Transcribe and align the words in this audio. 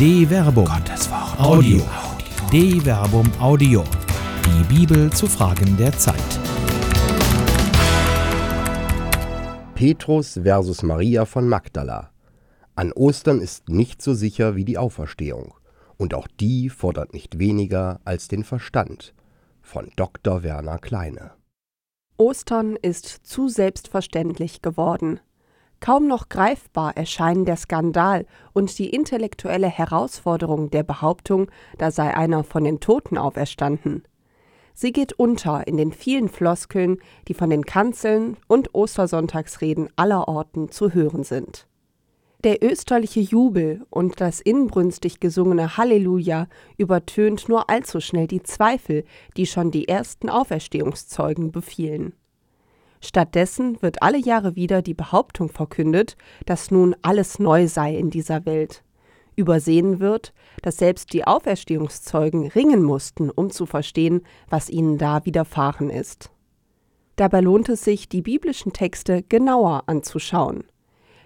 De 0.00 0.24
Verbum. 0.26 0.64
Gottes 0.64 1.10
Wort. 1.10 1.38
Audio. 1.38 1.82
De 2.50 2.80
Verbum 2.80 3.30
Audio. 3.38 3.84
Die 4.46 4.64
Bibel 4.74 5.12
zu 5.12 5.26
Fragen 5.26 5.76
der 5.76 5.92
Zeit. 5.92 6.16
Petrus 9.74 10.40
versus 10.42 10.82
Maria 10.82 11.26
von 11.26 11.46
Magdala. 11.46 12.12
An 12.76 12.92
Ostern 12.92 13.42
ist 13.42 13.68
nicht 13.68 14.00
so 14.00 14.14
sicher 14.14 14.56
wie 14.56 14.64
die 14.64 14.78
Auferstehung. 14.78 15.52
Und 15.98 16.14
auch 16.14 16.28
die 16.28 16.70
fordert 16.70 17.12
nicht 17.12 17.38
weniger 17.38 18.00
als 18.06 18.26
den 18.28 18.42
Verstand. 18.42 19.12
Von 19.60 19.90
Dr. 19.96 20.42
Werner 20.42 20.78
Kleine. 20.78 21.32
Ostern 22.16 22.76
ist 22.76 23.06
zu 23.06 23.48
selbstverständlich 23.48 24.62
geworden. 24.62 25.20
Kaum 25.80 26.06
noch 26.06 26.28
greifbar 26.28 26.96
erscheinen 26.96 27.46
der 27.46 27.56
Skandal 27.56 28.26
und 28.52 28.78
die 28.78 28.90
intellektuelle 28.90 29.68
Herausforderung 29.68 30.70
der 30.70 30.82
Behauptung, 30.82 31.50
da 31.78 31.90
sei 31.90 32.14
einer 32.14 32.44
von 32.44 32.64
den 32.64 32.80
Toten 32.80 33.16
auferstanden. 33.16 34.04
Sie 34.74 34.92
geht 34.92 35.14
unter 35.14 35.66
in 35.66 35.78
den 35.78 35.92
vielen 35.92 36.28
Floskeln, 36.28 36.98
die 37.28 37.34
von 37.34 37.50
den 37.50 37.64
Kanzeln 37.64 38.36
und 38.46 38.74
Ostersonntagsreden 38.74 39.88
aller 39.96 40.28
Orten 40.28 40.70
zu 40.70 40.92
hören 40.92 41.24
sind. 41.24 41.66
Der 42.44 42.62
österliche 42.62 43.20
Jubel 43.20 43.84
und 43.90 44.20
das 44.20 44.40
inbrünstig 44.40 45.20
gesungene 45.20 45.76
Halleluja 45.76 46.46
übertönt 46.78 47.48
nur 47.48 47.68
allzu 47.68 48.00
schnell 48.00 48.26
die 48.26 48.42
Zweifel, 48.42 49.04
die 49.36 49.44
schon 49.44 49.70
die 49.70 49.88
ersten 49.88 50.30
Auferstehungszeugen 50.30 51.52
befielen. 51.52 52.14
Stattdessen 53.00 53.80
wird 53.82 54.02
alle 54.02 54.18
Jahre 54.18 54.56
wieder 54.56 54.82
die 54.82 54.94
Behauptung 54.94 55.48
verkündet, 55.48 56.16
dass 56.46 56.70
nun 56.70 56.94
alles 57.02 57.38
neu 57.38 57.66
sei 57.66 57.96
in 57.96 58.10
dieser 58.10 58.44
Welt. 58.44 58.84
Übersehen 59.36 60.00
wird, 60.00 60.34
dass 60.62 60.76
selbst 60.76 61.12
die 61.14 61.26
Auferstehungszeugen 61.26 62.48
ringen 62.48 62.82
mussten, 62.82 63.30
um 63.30 63.50
zu 63.50 63.64
verstehen, 63.64 64.22
was 64.48 64.68
ihnen 64.68 64.98
da 64.98 65.24
widerfahren 65.24 65.88
ist. 65.88 66.30
Dabei 67.16 67.40
lohnt 67.40 67.68
es 67.70 67.84
sich, 67.84 68.08
die 68.08 68.22
biblischen 68.22 68.72
Texte 68.72 69.22
genauer 69.22 69.84
anzuschauen. 69.86 70.64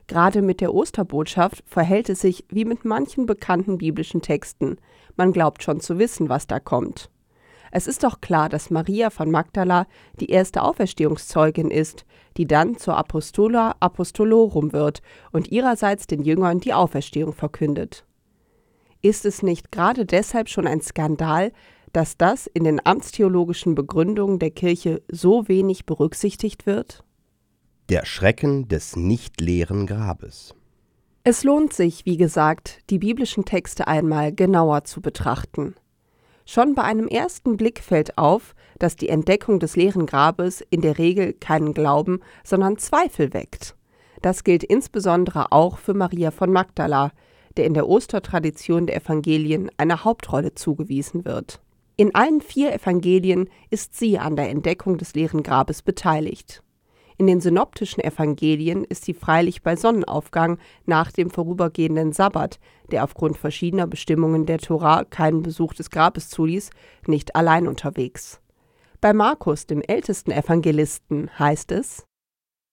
Gerade 0.06 0.42
mit 0.42 0.61
der 0.61 0.75
Osterbotschaft 0.75 1.64
verhält 1.66 2.09
es 2.09 2.20
sich 2.20 2.44
wie 2.50 2.64
mit 2.64 2.84
manchen 2.84 3.27
bekannten 3.27 3.78
biblischen 3.78 4.20
Texten. 4.20 4.77
Man 5.16 5.33
glaubt 5.33 5.62
schon 5.62 5.81
zu 5.81 5.98
wissen, 5.98 6.28
was 6.28 6.47
da 6.47 6.61
kommt. 6.61 7.11
Es 7.77 7.89
ist 7.89 8.05
doch 8.05 8.20
klar, 8.20 8.48
dass 8.48 8.70
Maria 8.70 9.11
von 9.11 9.33
Magdala 9.33 9.89
die 10.20 10.30
erste 10.30 10.62
Auferstehungszeugin 10.62 11.72
ist, 11.72 12.05
die 12.36 12.47
dann 12.47 12.78
zur 12.78 12.97
Apostola 12.97 13.75
Apostolorum 13.81 14.72
wird 14.72 15.03
und 15.33 15.50
ihrerseits 15.50 16.06
den 16.06 16.22
Jüngern 16.22 16.61
die 16.61 16.72
Auferstehung 16.72 17.33
verkündet. 17.33 18.06
Ist 19.03 19.25
es 19.25 19.42
nicht 19.42 19.72
gerade 19.72 20.06
deshalb 20.06 20.48
schon 20.48 20.69
ein 20.69 20.83
Skandal, 20.83 21.50
dass 21.92 22.16
das 22.16 22.47
in 22.47 22.62
den 22.62 22.81
amtstheologischen 22.86 23.75
Begründungen 23.75 24.38
der 24.38 24.53
Kirche 24.53 25.03
so 25.11 25.48
wenig 25.48 25.84
berücksichtigt 25.84 26.66
wird? 26.66 27.03
Der 27.88 28.06
Schrecken 28.06 28.69
des 28.69 28.94
nicht 28.94 29.41
leeren 29.41 29.88
Grabes. 29.88 30.55
Es 31.25 31.42
lohnt 31.42 31.72
sich, 31.72 32.06
wie 32.06 32.19
gesagt, 32.19 32.88
die 32.91 33.00
biblischen 33.00 33.44
Texte 33.44 33.88
einmal 33.88 34.33
genauer 34.33 34.84
zu 34.84 35.00
betrachten. 35.00 35.75
Schon 36.47 36.75
bei 36.75 36.83
einem 36.83 37.09
ersten 37.09 37.56
Blick 37.56 37.81
fällt 37.81 38.19
auf, 38.19 38.55
dass 38.78 38.97
die 38.97 39.09
Entdeckung 39.09 39.61
des 39.61 39.77
leeren 39.77 40.06
Grabes 40.06 40.62
in 40.70 40.83
der 40.83 40.98
Regel 40.98 41.33
keinen 41.33 41.73
Glauben, 41.73 42.20
sondern 42.42 42.78
Zweifel 42.78 43.33
weckt. 43.33 43.75
Das 44.20 44.42
gilt 44.42 44.65
insbesondere 44.65 45.53
auch 45.53 45.78
für 45.78 45.95
Maria 45.95 46.31
von 46.31 46.50
Magdala, 46.50 47.12
der 47.56 47.67
in 47.67 47.75
der 47.75 47.89
Ostertradition 47.89 48.87
der 48.87 48.97
Evangelien 48.97 49.70
eine 49.77 50.05
Hauptrolle 50.05 50.55
zugewiesen 50.55 51.25
wird. 51.25 51.60
In 51.97 52.15
allen 52.15 52.41
vier 52.41 52.75
Evangelien 52.75 53.49
ist 53.71 53.97
sie 53.97 54.19
an 54.19 54.34
der 54.34 54.50
Entdeckung 54.50 54.99
des 54.99 55.15
leeren 55.15 55.44
Grabes 55.44 55.82
beteiligt. 55.82 56.63
In 57.16 57.28
den 57.28 57.41
synoptischen 57.41 58.02
Evangelien 58.02 58.82
ist 58.82 59.04
sie 59.04 59.14
freilich 59.14 59.62
bei 59.62 59.76
Sonnenaufgang 59.76 60.58
nach 60.84 61.12
dem 61.12 61.30
vorübergehenden 61.30 62.12
Sabbat, 62.12 62.58
der 62.91 63.04
aufgrund 63.04 63.38
verschiedener 63.38 63.86
Bestimmungen 63.86 64.47
der 64.47 64.58
Tora 64.58 65.04
keinen 65.04 65.42
Besuch 65.42 65.75
des 65.75 65.91
Grabes 65.91 66.28
zuließ, 66.28 66.70
nicht 67.06 67.36
allein 67.36 67.69
unterwegs. 67.69 68.41
Bei 69.00 69.12
Markus, 69.12 69.66
dem 69.66 69.80
ältesten 69.82 70.32
Evangelisten, 70.32 71.30
heißt 71.38 71.70
es 71.72 72.04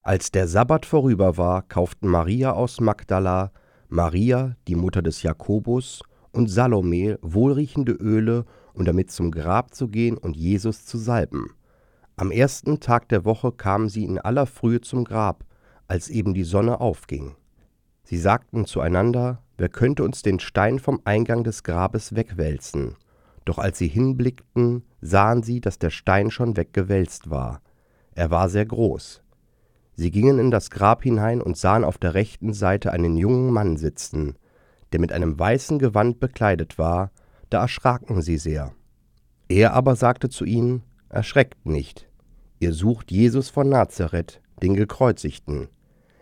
Als 0.02 0.32
der 0.32 0.48
Sabbat 0.48 0.88
vorüber 0.88 1.38
war, 1.38 1.62
kauften 1.62 2.08
Maria 2.08 2.54
aus 2.54 2.82
Magdala, 2.82 3.52
Maria, 3.90 4.56
die 4.68 4.76
Mutter 4.76 5.04
des 5.04 5.22
Jakobus, 5.22 6.02
und 6.32 6.48
Salome 6.48 7.20
wohlriechende 7.22 7.92
Öle, 7.92 8.46
um 8.74 8.86
damit 8.86 9.12
zum 9.12 9.32
Grab 9.32 9.76
zu 9.76 9.90
gehen 9.90 10.18
und 10.18 10.36
Jesus 10.36 10.86
zu 10.86 10.98
salben. 10.98 11.54
Am 12.22 12.30
ersten 12.30 12.80
Tag 12.80 13.10
der 13.10 13.26
Woche 13.26 13.52
kamen 13.52 13.90
sie 13.90 14.06
in 14.06 14.20
aller 14.20 14.46
Frühe 14.46 14.80
zum 14.80 15.06
Grab, 15.06 15.44
als 15.88 16.08
eben 16.08 16.36
die 16.36 16.44
Sonne 16.44 16.80
aufging. 16.80 17.36
Sie 18.04 18.20
sagten 18.20 18.66
zueinander, 18.66 19.42
wer 19.58 19.70
könnte 19.70 20.04
uns 20.04 20.22
den 20.22 20.40
Stein 20.40 20.78
vom 20.78 21.02
Eingang 21.04 21.44
des 21.44 21.64
Grabes 21.64 22.16
wegwälzen? 22.16 22.96
Doch 23.44 23.58
als 23.58 23.80
sie 23.80 23.88
hinblickten, 23.88 24.84
sahen 25.02 25.42
sie, 25.42 25.62
dass 25.62 25.80
der 25.80 25.90
Stein 25.90 26.30
schon 26.30 26.58
weggewälzt 26.58 27.32
war. 27.32 27.60
Er 28.14 28.30
war 28.30 28.50
sehr 28.50 28.68
groß. 28.68 29.24
Sie 29.96 30.12
gingen 30.12 30.38
in 30.38 30.52
das 30.52 30.70
Grab 30.70 31.02
hinein 31.02 31.42
und 31.42 31.58
sahen 31.58 31.84
auf 31.84 31.98
der 31.98 32.14
rechten 32.14 32.54
Seite 32.54 32.94
einen 32.94 33.18
jungen 33.18 33.52
Mann 33.52 33.78
sitzen, 33.78 34.36
der 34.92 35.00
mit 35.00 35.12
einem 35.12 35.40
weißen 35.40 35.80
Gewand 35.80 36.20
bekleidet 36.20 36.78
war, 36.78 37.10
da 37.50 37.62
erschraken 37.62 38.22
sie 38.22 38.38
sehr. 38.38 38.74
Er 39.50 39.74
aber 39.74 39.96
sagte 39.96 40.30
zu 40.30 40.46
ihnen, 40.46 40.84
Erschreckt 41.12 41.66
nicht, 41.66 42.08
Ihr 42.62 42.74
sucht 42.74 43.12
Jesus 43.12 43.50
von 43.50 43.70
Nazareth, 43.70 44.40
den 44.62 44.76
Gekreuzigten. 44.76 45.70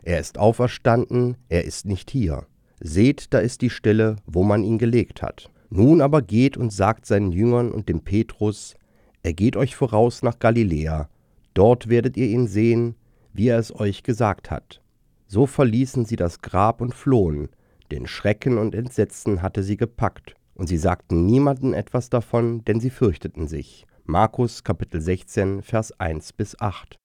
Er 0.04 0.22
ist 0.22 0.38
auferstanden, 0.38 1.36
er 1.50 1.66
ist 1.66 1.86
nicht 1.86 2.10
hier. 2.10 2.48
Seht, 2.80 3.34
da 3.34 3.40
ist 3.40 3.62
die 3.62 3.70
Stelle, 3.70 4.16
wo 4.26 4.46
man 4.46 4.64
ihn 4.64 4.78
gelegt 4.78 5.22
hat. 5.22 5.50
Nun 5.70 6.00
aber 6.00 6.22
geht 6.22 6.56
und 6.56 6.72
sagt 6.72 7.06
seinen 7.06 7.34
Jüngern 7.34 7.74
und 7.74 7.90
dem 7.90 8.00
Petrus, 8.06 8.76
er 9.22 9.34
geht 9.34 9.58
euch 9.58 9.76
voraus 9.76 10.24
nach 10.24 10.40
Galiläa, 10.40 11.10
dort 11.56 11.90
werdet 11.90 12.16
ihr 12.16 12.28
ihn 12.28 12.48
sehen, 12.48 12.96
wie 13.34 13.50
er 13.50 13.60
es 13.60 13.78
euch 13.78 14.04
gesagt 14.04 14.50
hat. 14.50 14.82
So 15.28 15.46
verließen 15.46 16.06
sie 16.06 16.16
das 16.16 16.40
Grab 16.40 16.80
und 16.80 16.96
flohen, 16.96 17.50
denn 17.92 18.08
Schrecken 18.08 18.58
und 18.58 18.76
Entsetzen 18.76 19.42
hatte 19.42 19.62
sie 19.62 19.76
gepackt, 19.76 20.36
und 20.56 20.68
sie 20.68 20.78
sagten 20.78 21.26
niemanden 21.26 21.74
etwas 21.74 22.10
davon, 22.10 22.64
denn 22.64 22.80
sie 22.80 22.92
fürchteten 22.92 23.50
sich. 23.50 23.86
Markus 24.10 24.64
Kapitel 24.64 25.00
16, 25.00 25.62
Vers 25.62 25.92
1 26.00 26.34
bis 26.34 26.60
8. 26.60 26.96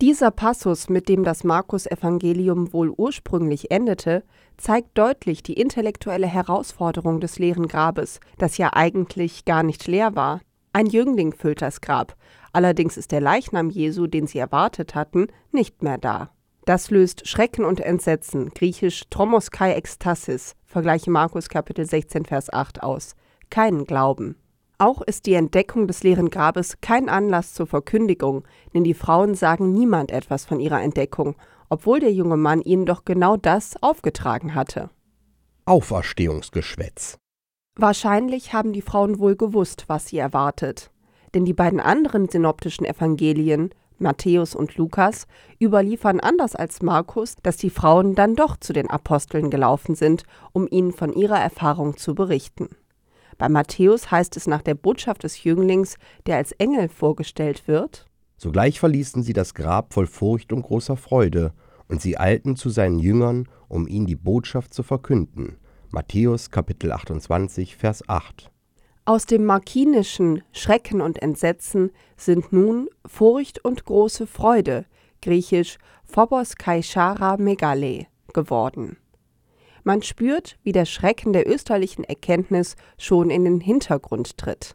Dieser 0.00 0.32
Passus, 0.32 0.88
mit 0.88 1.08
dem 1.08 1.22
das 1.22 1.44
Markus-Evangelium 1.44 2.72
wohl 2.72 2.90
ursprünglich 2.90 3.70
endete, 3.70 4.24
zeigt 4.56 4.98
deutlich 4.98 5.44
die 5.44 5.52
intellektuelle 5.52 6.26
Herausforderung 6.26 7.20
des 7.20 7.38
leeren 7.38 7.68
Grabes, 7.68 8.18
das 8.38 8.58
ja 8.58 8.70
eigentlich 8.72 9.44
gar 9.44 9.62
nicht 9.62 9.86
leer 9.86 10.16
war. 10.16 10.40
Ein 10.72 10.86
Jüngling 10.86 11.32
füllt 11.32 11.62
das 11.62 11.80
Grab, 11.80 12.16
allerdings 12.52 12.96
ist 12.96 13.12
der 13.12 13.20
Leichnam 13.20 13.70
Jesu, 13.70 14.08
den 14.08 14.26
sie 14.26 14.38
erwartet 14.38 14.96
hatten, 14.96 15.28
nicht 15.52 15.84
mehr 15.84 15.98
da. 15.98 16.32
Das 16.64 16.90
löst 16.90 17.28
Schrecken 17.28 17.64
und 17.64 17.78
Entsetzen, 17.78 18.48
griechisch 18.48 19.04
Tromoskai 19.10 19.74
Ekstasis, 19.74 20.56
vergleiche 20.64 21.12
Markus 21.12 21.48
Kapitel 21.48 21.86
16, 21.86 22.24
Vers 22.24 22.52
8 22.52 22.82
aus. 22.82 23.14
Keinen 23.48 23.84
Glauben. 23.84 24.41
Auch 24.82 25.00
ist 25.00 25.26
die 25.26 25.34
Entdeckung 25.34 25.86
des 25.86 26.02
leeren 26.02 26.28
Grabes 26.28 26.80
kein 26.80 27.08
Anlass 27.08 27.54
zur 27.54 27.68
Verkündigung, 27.68 28.42
denn 28.74 28.82
die 28.82 28.94
Frauen 28.94 29.36
sagen 29.36 29.72
niemand 29.72 30.10
etwas 30.10 30.44
von 30.44 30.58
ihrer 30.58 30.82
Entdeckung, 30.82 31.36
obwohl 31.68 32.00
der 32.00 32.12
junge 32.12 32.36
Mann 32.36 32.60
ihnen 32.62 32.84
doch 32.84 33.04
genau 33.04 33.36
das 33.36 33.80
aufgetragen 33.80 34.56
hatte. 34.56 34.90
Auferstehungsgeschwätz. 35.66 37.16
Wahrscheinlich 37.76 38.54
haben 38.54 38.72
die 38.72 38.82
Frauen 38.82 39.20
wohl 39.20 39.36
gewusst, 39.36 39.84
was 39.86 40.08
sie 40.08 40.18
erwartet, 40.18 40.90
denn 41.32 41.44
die 41.44 41.54
beiden 41.54 41.78
anderen 41.78 42.28
synoptischen 42.28 42.84
Evangelien, 42.84 43.70
Matthäus 43.98 44.52
und 44.56 44.76
Lukas, 44.76 45.28
überliefern 45.60 46.18
anders 46.18 46.56
als 46.56 46.82
Markus, 46.82 47.36
dass 47.44 47.56
die 47.56 47.70
Frauen 47.70 48.16
dann 48.16 48.34
doch 48.34 48.56
zu 48.56 48.72
den 48.72 48.90
Aposteln 48.90 49.48
gelaufen 49.48 49.94
sind, 49.94 50.24
um 50.52 50.66
ihnen 50.68 50.90
von 50.90 51.12
ihrer 51.12 51.38
Erfahrung 51.38 51.96
zu 51.96 52.16
berichten. 52.16 52.68
Bei 53.38 53.48
Matthäus 53.48 54.10
heißt 54.10 54.36
es 54.36 54.46
nach 54.46 54.62
der 54.62 54.74
Botschaft 54.74 55.24
des 55.24 55.42
Jünglings, 55.44 55.96
der 56.26 56.36
als 56.36 56.52
Engel 56.52 56.88
vorgestellt 56.88 57.66
wird. 57.66 58.06
Sogleich 58.36 58.80
verließen 58.80 59.22
sie 59.22 59.32
das 59.32 59.54
Grab 59.54 59.94
voll 59.94 60.06
Furcht 60.06 60.52
und 60.52 60.62
großer 60.62 60.96
Freude, 60.96 61.52
und 61.88 62.00
sie 62.00 62.18
eilten 62.18 62.56
zu 62.56 62.70
seinen 62.70 62.98
Jüngern, 62.98 63.48
um 63.68 63.86
ihnen 63.86 64.06
die 64.06 64.16
Botschaft 64.16 64.72
zu 64.72 64.82
verkünden. 64.82 65.58
Matthäus 65.90 66.50
Kapitel 66.50 66.90
28, 66.90 67.76
Vers 67.76 68.08
8. 68.08 68.50
Aus 69.04 69.26
dem 69.26 69.44
markinischen 69.44 70.42
Schrecken 70.52 71.00
und 71.00 71.20
Entsetzen 71.20 71.90
sind 72.16 72.52
nun 72.52 72.88
Furcht 73.04 73.64
und 73.64 73.84
große 73.84 74.26
Freude, 74.26 74.86
griechisch 75.20 75.78
Phobos 76.04 76.56
Kaishara 76.56 77.36
Megale, 77.36 78.06
geworden. 78.32 78.96
Man 79.84 80.02
spürt, 80.02 80.58
wie 80.62 80.72
der 80.72 80.84
Schrecken 80.84 81.32
der 81.32 81.48
österlichen 81.48 82.04
Erkenntnis 82.04 82.76
schon 82.98 83.30
in 83.30 83.44
den 83.44 83.60
Hintergrund 83.60 84.38
tritt. 84.38 84.74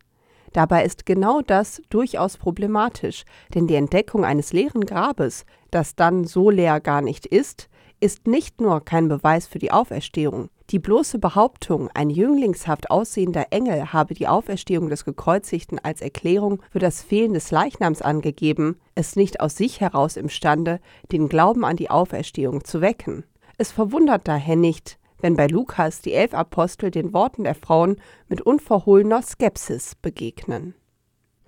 Dabei 0.54 0.84
ist 0.84 1.06
genau 1.06 1.42
das 1.42 1.82
durchaus 1.90 2.38
problematisch, 2.38 3.24
denn 3.54 3.68
die 3.68 3.76
Entdeckung 3.76 4.26
eines 4.26 4.54
leeren 4.54 4.86
Grabes, 4.86 5.46
das 5.72 5.96
dann 5.96 6.26
so 6.26 6.50
leer 6.50 6.80
gar 6.80 7.02
nicht 7.02 7.26
ist, 7.26 7.70
ist 8.00 8.28
nicht 8.28 8.62
nur 8.62 8.84
kein 8.84 9.08
Beweis 9.08 9.48
für 9.48 9.60
die 9.60 9.72
Auferstehung. 9.72 10.50
Die 10.70 10.80
bloße 10.80 11.20
Behauptung, 11.20 11.90
ein 11.94 12.10
jünglingshaft 12.10 12.92
aussehender 12.92 13.48
Engel 13.52 13.94
habe 13.94 14.14
die 14.14 14.28
Auferstehung 14.28 14.90
des 14.90 15.06
Gekreuzigten 15.06 15.80
als 15.80 16.02
Erklärung 16.02 16.62
für 16.72 16.80
das 16.80 17.02
Fehlen 17.02 17.34
des 17.34 17.52
Leichnams 17.52 18.02
angegeben, 18.02 18.78
ist 18.94 19.16
nicht 19.16 19.40
aus 19.40 19.56
sich 19.56 19.80
heraus 19.80 20.18
imstande, 20.18 20.80
den 21.12 21.30
Glauben 21.30 21.64
an 21.64 21.78
die 21.78 21.90
Auferstehung 21.90 22.66
zu 22.66 22.82
wecken. 22.82 23.24
Es 23.60 23.72
verwundert 23.72 24.28
daher 24.28 24.56
nicht, 24.56 25.00
wenn 25.20 25.36
bei 25.36 25.48
Lukas 25.48 26.02
die 26.02 26.14
elf 26.14 26.36
Apostel 26.36 26.92
den 26.92 27.14
Worten 27.14 27.44
der 27.44 27.56
Frauen 27.56 27.98
mit 28.28 28.42
unverhohlener 28.42 29.24
Skepsis 29.24 29.96
begegnen. 29.96 30.76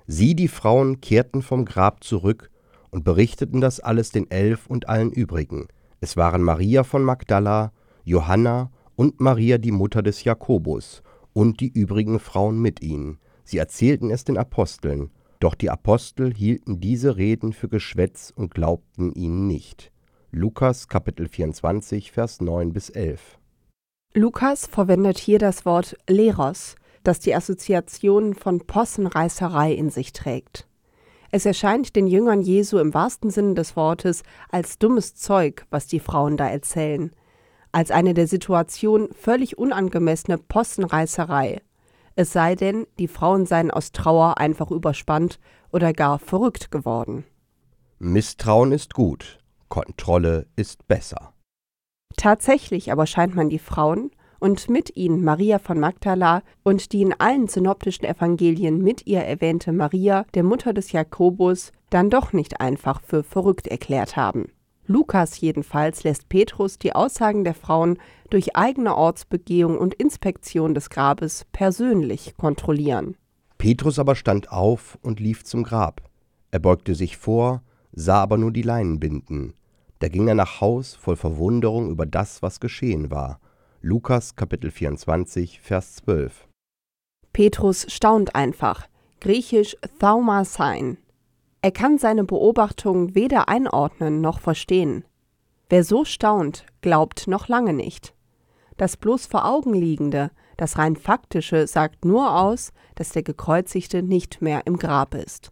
Sie, 0.07 0.35
die 0.35 0.47
Frauen, 0.47 1.01
kehrten 1.01 1.44
vom 1.44 1.65
Grab 1.65 2.03
zurück 2.03 2.50
und 2.89 3.03
berichteten 3.03 3.61
das 3.61 3.79
alles 3.79 4.09
den 4.09 4.29
Elf 4.31 4.65
und 4.65 4.89
allen 4.89 5.11
übrigen. 5.11 5.67
Es 6.01 6.17
waren 6.17 6.41
Maria 6.41 6.83
von 6.83 7.03
Magdala, 7.03 7.73
Johanna 8.06 8.71
und 8.95 9.19
Maria 9.21 9.59
die 9.59 9.71
Mutter 9.71 10.01
des 10.01 10.23
Jakobus 10.23 11.03
und 11.33 11.59
die 11.59 11.69
übrigen 11.69 12.19
Frauen 12.19 12.59
mit 12.59 12.81
ihnen. 12.81 13.19
Sie 13.44 13.59
erzählten 13.59 14.09
es 14.09 14.23
den 14.23 14.38
Aposteln, 14.38 15.11
doch 15.39 15.53
die 15.53 15.69
Apostel 15.69 16.33
hielten 16.33 16.79
diese 16.79 17.17
Reden 17.17 17.53
für 17.53 17.69
Geschwätz 17.69 18.33
und 18.35 18.51
glaubten 18.51 19.13
ihnen 19.13 19.45
nicht. 19.45 19.91
Lukas 20.31 20.87
Kapitel 20.87 21.27
24, 21.27 22.11
Vers 22.11 22.39
9 22.39 22.71
bis 22.71 22.91
11. 22.91 23.39
Lukas 24.13 24.67
verwendet 24.67 25.17
hier 25.17 25.39
das 25.39 25.65
Wort 25.65 25.97
Leros, 26.07 26.75
das 27.03 27.19
die 27.19 27.33
Assoziation 27.33 28.35
von 28.35 28.59
Possenreißerei 28.59 29.73
in 29.73 29.89
sich 29.89 30.13
trägt. 30.13 30.67
Es 31.31 31.47
erscheint 31.47 31.95
den 31.95 32.05
Jüngern 32.05 32.43
Jesu 32.43 32.77
im 32.77 32.93
wahrsten 32.93 33.31
Sinne 33.31 33.55
des 33.55 33.75
Wortes 33.75 34.21
als 34.51 34.77
dummes 34.77 35.15
Zeug, 35.15 35.65
was 35.71 35.87
die 35.87 35.99
Frauen 35.99 36.37
da 36.37 36.47
erzählen, 36.47 37.11
als 37.71 37.89
eine 37.89 38.13
der 38.13 38.27
Situation 38.27 39.09
völlig 39.19 39.57
unangemessene 39.57 40.37
Possenreißerei. 40.37 41.59
Es 42.15 42.33
sei 42.33 42.53
denn, 42.53 42.85
die 42.99 43.07
Frauen 43.07 43.47
seien 43.47 43.71
aus 43.71 43.93
Trauer 43.93 44.37
einfach 44.37 44.69
überspannt 44.69 45.39
oder 45.71 45.91
gar 45.91 46.19
verrückt 46.19 46.69
geworden. 46.69 47.23
Misstrauen 47.97 48.71
ist 48.71 48.93
gut, 48.93 49.38
Kontrolle 49.69 50.48
ist 50.56 50.88
besser. 50.88 51.33
Tatsächlich 52.18 52.92
aber 52.92 53.06
scheint 53.06 53.36
man 53.36 53.50
die 53.50 53.60
Frauen 53.60 54.12
und 54.39 54.69
mit 54.69 54.95
ihnen 54.95 55.24
Maria 55.24 55.60
von 55.60 55.80
Magdala 55.80 56.42
und 56.63 56.92
die 56.92 57.01
in 57.01 57.13
allen 57.18 57.48
synoptischen 57.48 58.06
Evangelien 58.06 58.81
mit 58.81 59.06
ihr 59.06 59.21
erwähnte 59.21 59.71
Maria, 59.71 60.25
der 60.33 60.44
Mutter 60.44 60.74
des 60.74 60.92
Jakobus, 60.92 61.71
dann 61.89 62.10
doch 62.10 62.33
nicht 62.33 62.62
einfach 62.62 63.01
für 63.01 63.24
verrückt 63.24 63.68
erklärt 63.68 64.16
haben. 64.16 64.51
Lukas 64.86 65.39
jedenfalls 65.39 66.04
lässt 66.04 66.30
Petrus 66.30 66.80
die 66.80 66.95
Aussagen 66.95 67.44
der 67.44 67.54
Frauen 67.54 68.00
durch 68.31 68.56
eigene 68.56 68.95
Ortsbegehung 68.95 69.77
und 69.77 69.94
Inspektion 69.94 70.74
des 70.74 70.89
Grabes 70.89 71.45
persönlich 71.51 72.36
kontrollieren. 72.38 73.16
Petrus 73.60 74.00
aber 74.00 74.16
stand 74.16 74.51
auf 74.51 74.98
und 75.04 75.19
lief 75.19 75.44
zum 75.44 75.63
Grab. 75.63 76.01
Er 76.50 76.60
beugte 76.60 76.95
sich 76.95 77.18
vor, 77.18 77.62
sah 77.92 78.21
aber 78.21 78.38
nur 78.38 78.51
die 78.51 78.63
Leinenbinden. 78.63 79.54
Da 79.99 80.07
ging 80.07 80.29
er 80.29 80.35
nach 80.35 80.61
Haus 80.61 80.95
voll 80.95 81.17
Verwunderung 81.17 81.89
über 81.89 82.05
das, 82.05 82.41
was 82.41 82.61
geschehen 82.61 83.11
war. 83.11 83.41
Lukas 83.81 84.37
Kapitel 84.37 84.71
24, 84.71 85.59
Vers 85.59 85.95
12. 85.95 86.47
Petrus 87.33 87.85
staunt 87.89 88.33
einfach, 88.33 88.87
griechisch 89.19 89.75
Thaumasein. 89.99 90.97
Er 91.61 91.71
kann 91.71 91.97
seine 91.97 92.23
Beobachtung 92.23 93.13
weder 93.13 93.49
einordnen 93.49 94.21
noch 94.21 94.39
verstehen. 94.39 95.03
Wer 95.67 95.83
so 95.83 96.05
staunt, 96.05 96.65
glaubt 96.79 97.27
noch 97.27 97.49
lange 97.49 97.73
nicht. 97.73 98.13
Das 98.77 98.95
bloß 98.95 99.25
vor 99.25 99.45
Augen 99.45 99.73
liegende, 99.73 100.31
das 100.55 100.77
rein 100.77 100.95
faktische 100.95 101.67
sagt 101.67 102.05
nur 102.05 102.39
aus, 102.39 102.71
dass 102.95 103.09
der 103.09 103.23
Gekreuzigte 103.23 104.01
nicht 104.01 104.41
mehr 104.41 104.65
im 104.65 104.77
Grab 104.77 105.13
ist. 105.13 105.51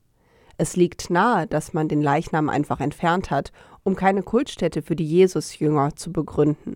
Es 0.57 0.75
liegt 0.75 1.09
nahe, 1.09 1.45
dass 1.45 1.73
man 1.73 1.88
den 1.88 2.01
Leichnam 2.01 2.49
einfach 2.49 2.79
entfernt 2.79 3.29
hat, 3.29 3.51
um 3.88 3.95
keine 3.95 4.22
Kultstätte 4.22 4.81
für 4.81 4.98
die 4.98 5.07
Jesusjünger 5.07 5.95
zu 5.95 6.12
begründen. 6.12 6.75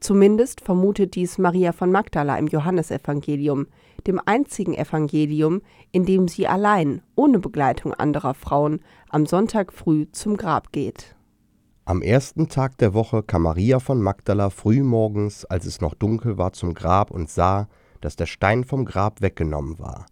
Zumindest 0.00 0.62
vermutet 0.62 1.14
dies 1.14 1.36
Maria 1.36 1.72
von 1.72 1.92
Magdala 1.92 2.38
im 2.38 2.46
Johannesevangelium, 2.46 3.66
dem 4.06 4.18
einzigen 4.24 4.72
Evangelium, 4.72 5.60
in 5.92 6.06
dem 6.06 6.28
sie 6.28 6.46
allein, 6.46 7.02
ohne 7.14 7.40
Begleitung 7.40 7.92
anderer 7.92 8.32
Frauen, 8.32 8.80
am 9.10 9.26
Sonntag 9.26 9.70
früh 9.70 10.06
zum 10.12 10.38
Grab 10.38 10.72
geht. 10.72 11.14
Am 11.84 12.00
ersten 12.00 12.48
Tag 12.48 12.78
der 12.78 12.94
Woche 12.94 13.22
kam 13.22 13.42
Maria 13.42 13.78
von 13.78 14.00
Magdala 14.00 14.48
frühmorgens, 14.48 15.44
als 15.44 15.66
es 15.66 15.82
noch 15.82 15.92
dunkel 15.92 16.38
war, 16.38 16.54
zum 16.54 16.72
Grab 16.72 17.10
und 17.10 17.28
sah, 17.28 17.68
dass 18.00 18.16
der 18.16 18.24
Stein 18.24 18.64
vom 18.64 18.86
Grab 18.86 19.20
weggenommen 19.20 19.78
war. 19.78 20.06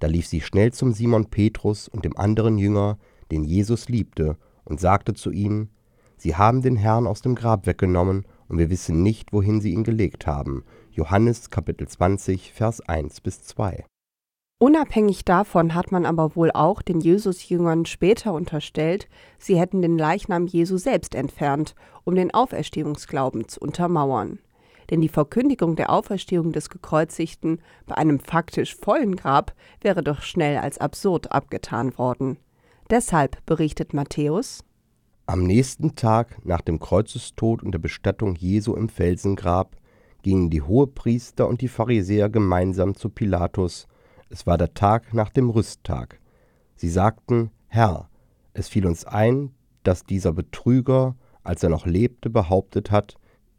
Da 0.00 0.06
lief 0.06 0.26
sie 0.26 0.40
schnell 0.40 0.72
zum 0.72 0.94
Simon 0.94 1.26
Petrus 1.26 1.86
und 1.86 2.06
dem 2.06 2.16
anderen 2.16 2.56
Jünger, 2.56 2.96
den 3.30 3.44
Jesus 3.44 3.90
liebte, 3.90 4.38
und 4.66 4.78
sagte 4.80 5.14
zu 5.14 5.30
ihnen, 5.30 5.70
Sie 6.18 6.36
haben 6.36 6.62
den 6.62 6.76
Herrn 6.76 7.06
aus 7.06 7.22
dem 7.22 7.34
Grab 7.34 7.66
weggenommen, 7.66 8.26
und 8.48 8.58
wir 8.58 8.70
wissen 8.70 9.02
nicht, 9.02 9.32
wohin 9.32 9.60
sie 9.60 9.72
ihn 9.72 9.82
gelegt 9.82 10.26
haben. 10.26 10.64
Johannes 10.92 11.50
Kapitel 11.50 11.88
20, 11.88 12.52
Vers 12.52 12.80
1 12.80 13.20
bis 13.20 13.42
2. 13.42 13.84
Unabhängig 14.58 15.24
davon 15.24 15.74
hat 15.74 15.92
man 15.92 16.06
aber 16.06 16.36
wohl 16.36 16.50
auch 16.52 16.80
den 16.80 17.00
Jesus-Jüngern 17.00 17.84
später 17.86 18.32
unterstellt, 18.32 19.08
sie 19.38 19.58
hätten 19.58 19.82
den 19.82 19.98
Leichnam 19.98 20.46
Jesu 20.46 20.78
selbst 20.78 21.14
entfernt, 21.14 21.74
um 22.04 22.14
den 22.14 22.32
Auferstehungsglauben 22.32 23.48
zu 23.48 23.60
untermauern 23.60 24.38
denn 24.90 25.00
die 25.00 25.08
Verkündigung 25.08 25.76
der 25.76 25.90
Auferstehung 25.90 26.52
des 26.52 26.70
Gekreuzigten 26.70 27.60
bei 27.86 27.96
einem 27.96 28.20
faktisch 28.20 28.76
vollen 28.76 29.16
Grab 29.16 29.54
wäre 29.80 30.02
doch 30.02 30.22
schnell 30.22 30.58
als 30.58 30.78
absurd 30.78 31.32
abgetan 31.32 31.96
worden. 31.98 32.38
Deshalb 32.88 33.44
berichtet 33.46 33.94
Matthäus 33.94 34.62
Am 35.26 35.42
nächsten 35.42 35.96
Tag 35.96 36.38
nach 36.46 36.60
dem 36.60 36.78
Kreuzestod 36.78 37.64
und 37.64 37.72
der 37.72 37.80
Bestattung 37.80 38.36
Jesu 38.36 38.76
im 38.76 38.88
Felsengrab 38.88 39.76
gingen 40.22 40.50
die 40.50 40.62
Hohepriester 40.62 41.48
und 41.48 41.62
die 41.62 41.68
Pharisäer 41.68 42.28
gemeinsam 42.28 42.94
zu 42.94 43.08
Pilatus. 43.08 43.88
Es 44.30 44.46
war 44.46 44.56
der 44.56 44.72
Tag 44.74 45.14
nach 45.14 45.30
dem 45.30 45.50
Rüsttag. 45.50 46.20
Sie 46.76 46.88
sagten: 46.88 47.50
Herr, 47.66 48.08
es 48.52 48.68
fiel 48.68 48.86
uns 48.86 49.04
ein, 49.04 49.50
dass 49.82 50.04
dieser 50.04 50.32
Betrüger, 50.32 51.16
als 51.42 51.64
er 51.64 51.70
noch 51.70 51.86
lebte, 51.86 52.30
behauptet 52.30 52.92
hat, 52.92 53.16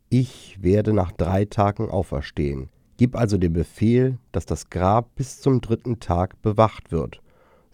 ich 0.08 0.58
werde 0.62 0.94
nach 0.94 1.12
drei 1.12 1.44
Tagen 1.44 1.90
auferstehen. 1.90 2.70
Gib 2.96 3.18
also 3.18 3.38
den 3.38 3.52
Befehl, 3.52 4.20
dass 4.32 4.46
das 4.46 4.70
Grab 4.70 5.16
bis 5.16 5.42
zum 5.42 5.60
dritten 5.60 6.00
Tag 6.00 6.42
bewacht 6.42 6.94
wird. 6.94 7.22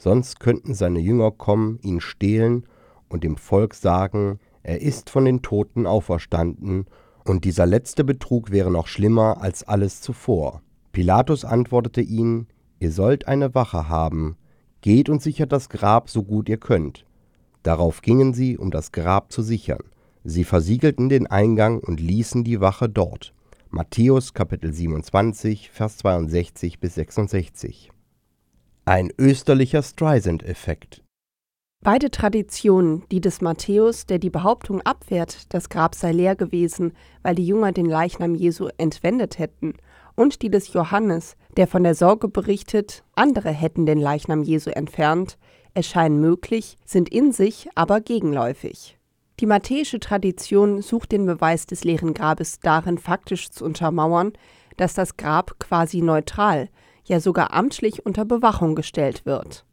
Sonst 0.03 0.41
könnten 0.41 0.73
seine 0.73 0.99
Jünger 0.99 1.31
kommen, 1.31 1.79
ihn 1.81 2.01
stehlen 2.01 2.65
und 3.07 3.23
dem 3.23 3.37
Volk 3.37 3.73
sagen, 3.73 4.37
er 4.61 4.81
ist 4.81 5.09
von 5.09 5.23
den 5.23 5.41
Toten 5.41 5.87
auferstanden, 5.87 6.87
und 7.23 7.45
dieser 7.45 7.65
letzte 7.65 8.03
Betrug 8.03 8.51
wäre 8.51 8.69
noch 8.69 8.87
schlimmer 8.87 9.41
als 9.41 9.63
alles 9.63 10.01
zuvor. 10.01 10.61
Pilatus 10.91 11.45
antwortete 11.45 12.01
ihnen, 12.01 12.47
ihr 12.79 12.91
sollt 12.91 13.29
eine 13.29 13.55
Wache 13.55 13.87
haben, 13.87 14.35
geht 14.81 15.07
und 15.07 15.21
sichert 15.21 15.53
das 15.53 15.69
Grab 15.69 16.09
so 16.09 16.23
gut 16.23 16.49
ihr 16.49 16.57
könnt. 16.57 17.05
Darauf 17.61 18.01
gingen 18.01 18.33
sie, 18.33 18.57
um 18.57 18.71
das 18.71 18.91
Grab 18.91 19.31
zu 19.31 19.41
sichern. 19.41 19.83
Sie 20.25 20.43
versiegelten 20.43 21.07
den 21.07 21.27
Eingang 21.27 21.79
und 21.79 22.01
ließen 22.01 22.43
die 22.43 22.59
Wache 22.59 22.89
dort. 22.89 23.33
Matthäus 23.69 24.33
Kapitel 24.33 24.73
27, 24.73 25.69
Vers 25.71 25.99
62 25.99 26.81
bis 26.81 26.95
66. 26.95 27.92
Ein 28.85 29.13
österlicher 29.17 29.81
Streisand-Effekt. 29.81 31.01
Beide 31.85 32.11
Traditionen, 32.11 33.03
die 33.11 33.21
des 33.21 33.39
Matthäus, 33.39 34.05
der 34.05 34.19
die 34.19 34.29
Behauptung 34.29 34.81
abwehrt, 34.81 35.53
das 35.53 35.69
Grab 35.69 35.95
sei 35.95 36.11
leer 36.11 36.35
gewesen, 36.35 36.91
weil 37.21 37.35
die 37.35 37.47
Jünger 37.47 37.71
den 37.71 37.85
Leichnam 37.85 38.35
Jesu 38.35 38.67
entwendet 38.77 39.39
hätten, 39.39 39.75
und 40.15 40.41
die 40.41 40.51
des 40.51 40.73
Johannes, 40.73 41.37
der 41.55 41.67
von 41.67 41.83
der 41.83 41.95
Sorge 41.95 42.27
berichtet, 42.27 43.05
andere 43.15 43.51
hätten 43.51 43.85
den 43.85 43.99
Leichnam 43.99 44.43
Jesu 44.43 44.69
entfernt, 44.69 45.37
erscheinen 45.73 46.19
möglich, 46.19 46.75
sind 46.83 47.07
in 47.07 47.31
sich 47.31 47.69
aber 47.75 48.01
gegenläufig. 48.01 48.97
Die 49.39 49.45
matthäische 49.45 50.01
Tradition 50.01 50.81
sucht 50.81 51.13
den 51.13 51.25
Beweis 51.25 51.67
des 51.67 51.85
leeren 51.85 52.13
Grabes 52.13 52.59
darin 52.59 52.97
faktisch 52.97 53.49
zu 53.49 53.63
untermauern, 53.63 54.33
dass 54.75 54.93
das 54.93 55.15
Grab 55.15 55.57
quasi 55.59 56.01
neutral, 56.01 56.67
ja 57.05 57.19
sogar 57.19 57.53
amtlich 57.53 58.05
unter 58.05 58.25
Bewachung 58.25 58.75
gestellt 58.75 59.25
wird. 59.25 59.65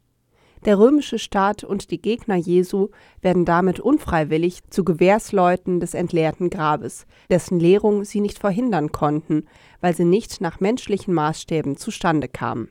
Der 0.65 0.77
römische 0.77 1.17
Staat 1.17 1.63
und 1.63 1.89
die 1.89 1.99
Gegner 2.01 2.35
Jesu 2.35 2.89
werden 3.21 3.45
damit 3.45 3.79
unfreiwillig 3.79 4.61
zu 4.69 4.83
Gewährsleuten 4.83 5.79
des 5.79 5.95
entleerten 5.95 6.51
Grabes, 6.51 7.07
dessen 7.31 7.59
Leerung 7.59 8.05
sie 8.05 8.21
nicht 8.21 8.37
verhindern 8.37 8.91
konnten, 8.91 9.47
weil 9.79 9.95
sie 9.95 10.05
nicht 10.05 10.39
nach 10.39 10.59
menschlichen 10.59 11.15
Maßstäben 11.15 11.77
zustande 11.77 12.27
kam. 12.27 12.69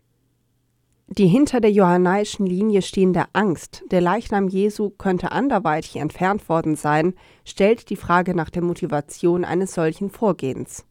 Die 1.09 1.27
hinter 1.27 1.61
der 1.61 1.73
johannaischen 1.73 2.47
Linie 2.47 2.83
stehende 2.83 3.25
Angst, 3.33 3.83
der 3.91 4.01
Leichnam 4.01 4.47
Jesu 4.47 4.91
könnte 4.91 5.33
anderweitig 5.33 5.97
entfernt 5.97 6.49
worden 6.49 6.77
sein, 6.77 7.15
stellt 7.45 7.91
die 7.91 7.97
Frage 7.97 8.37
nach 8.37 8.51
der 8.51 8.63
Motivation 8.63 9.45
eines 9.45 9.75
solchen 9.75 10.11
Vorgehens. 10.11 10.87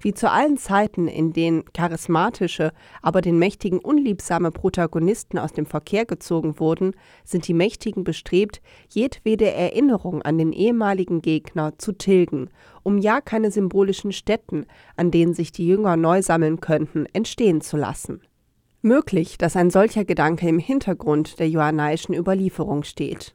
Wie 0.00 0.12
zu 0.12 0.30
allen 0.30 0.58
Zeiten, 0.58 1.08
in 1.08 1.32
denen 1.32 1.64
charismatische, 1.72 2.72
aber 3.02 3.22
den 3.22 3.38
Mächtigen 3.38 3.78
unliebsame 3.78 4.50
Protagonisten 4.50 5.38
aus 5.38 5.52
dem 5.52 5.66
Verkehr 5.66 6.04
gezogen 6.04 6.60
wurden, 6.60 6.92
sind 7.24 7.48
die 7.48 7.54
Mächtigen 7.54 8.04
bestrebt, 8.04 8.60
jedwede 8.88 9.50
Erinnerung 9.50 10.22
an 10.22 10.38
den 10.38 10.52
ehemaligen 10.52 11.22
Gegner 11.22 11.78
zu 11.78 11.92
tilgen, 11.92 12.50
um 12.82 12.98
ja 12.98 13.20
keine 13.20 13.50
symbolischen 13.50 14.12
Stätten, 14.12 14.66
an 14.96 15.10
denen 15.10 15.34
sich 15.34 15.50
die 15.50 15.66
Jünger 15.66 15.96
neu 15.96 16.22
sammeln 16.22 16.60
könnten, 16.60 17.06
entstehen 17.12 17.60
zu 17.60 17.76
lassen. 17.76 18.20
Möglich, 18.82 19.38
dass 19.38 19.56
ein 19.56 19.70
solcher 19.70 20.04
Gedanke 20.04 20.48
im 20.48 20.58
Hintergrund 20.58 21.40
der 21.40 21.48
johannaischen 21.48 22.14
Überlieferung 22.14 22.84
steht. 22.84 23.34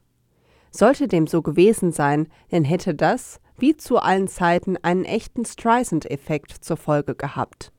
Sollte 0.70 1.08
dem 1.08 1.26
so 1.26 1.42
gewesen 1.42 1.92
sein, 1.92 2.28
dann 2.50 2.64
hätte 2.64 2.94
das, 2.94 3.41
wie 3.58 3.76
zu 3.76 3.98
allen 3.98 4.28
Zeiten, 4.28 4.76
einen 4.82 5.04
echten 5.04 5.44
Streisand-Effekt 5.44 6.52
zur 6.64 6.76
Folge 6.76 7.14
gehabt. 7.14 7.72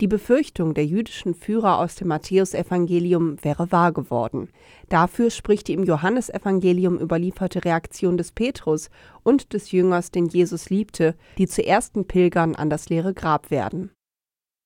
Die 0.00 0.08
Befürchtung 0.08 0.74
der 0.74 0.84
jüdischen 0.84 1.34
Führer 1.34 1.78
aus 1.78 1.94
dem 1.94 2.08
Matthäusevangelium 2.08 3.42
wäre 3.42 3.72
wahr 3.72 3.92
geworden. 3.92 4.50
Dafür 4.90 5.30
spricht 5.30 5.68
die 5.68 5.72
im 5.72 5.84
Johannesevangelium 5.84 6.98
überlieferte 6.98 7.64
Reaktion 7.64 8.18
des 8.18 8.32
Petrus 8.32 8.90
und 9.22 9.54
des 9.54 9.72
Jüngers, 9.72 10.10
den 10.10 10.26
Jesus 10.26 10.68
liebte, 10.68 11.14
die 11.38 11.46
zu 11.46 11.64
ersten 11.64 12.06
Pilgern 12.06 12.54
an 12.54 12.68
das 12.68 12.90
leere 12.90 13.14
Grab 13.14 13.50
werden. 13.50 13.90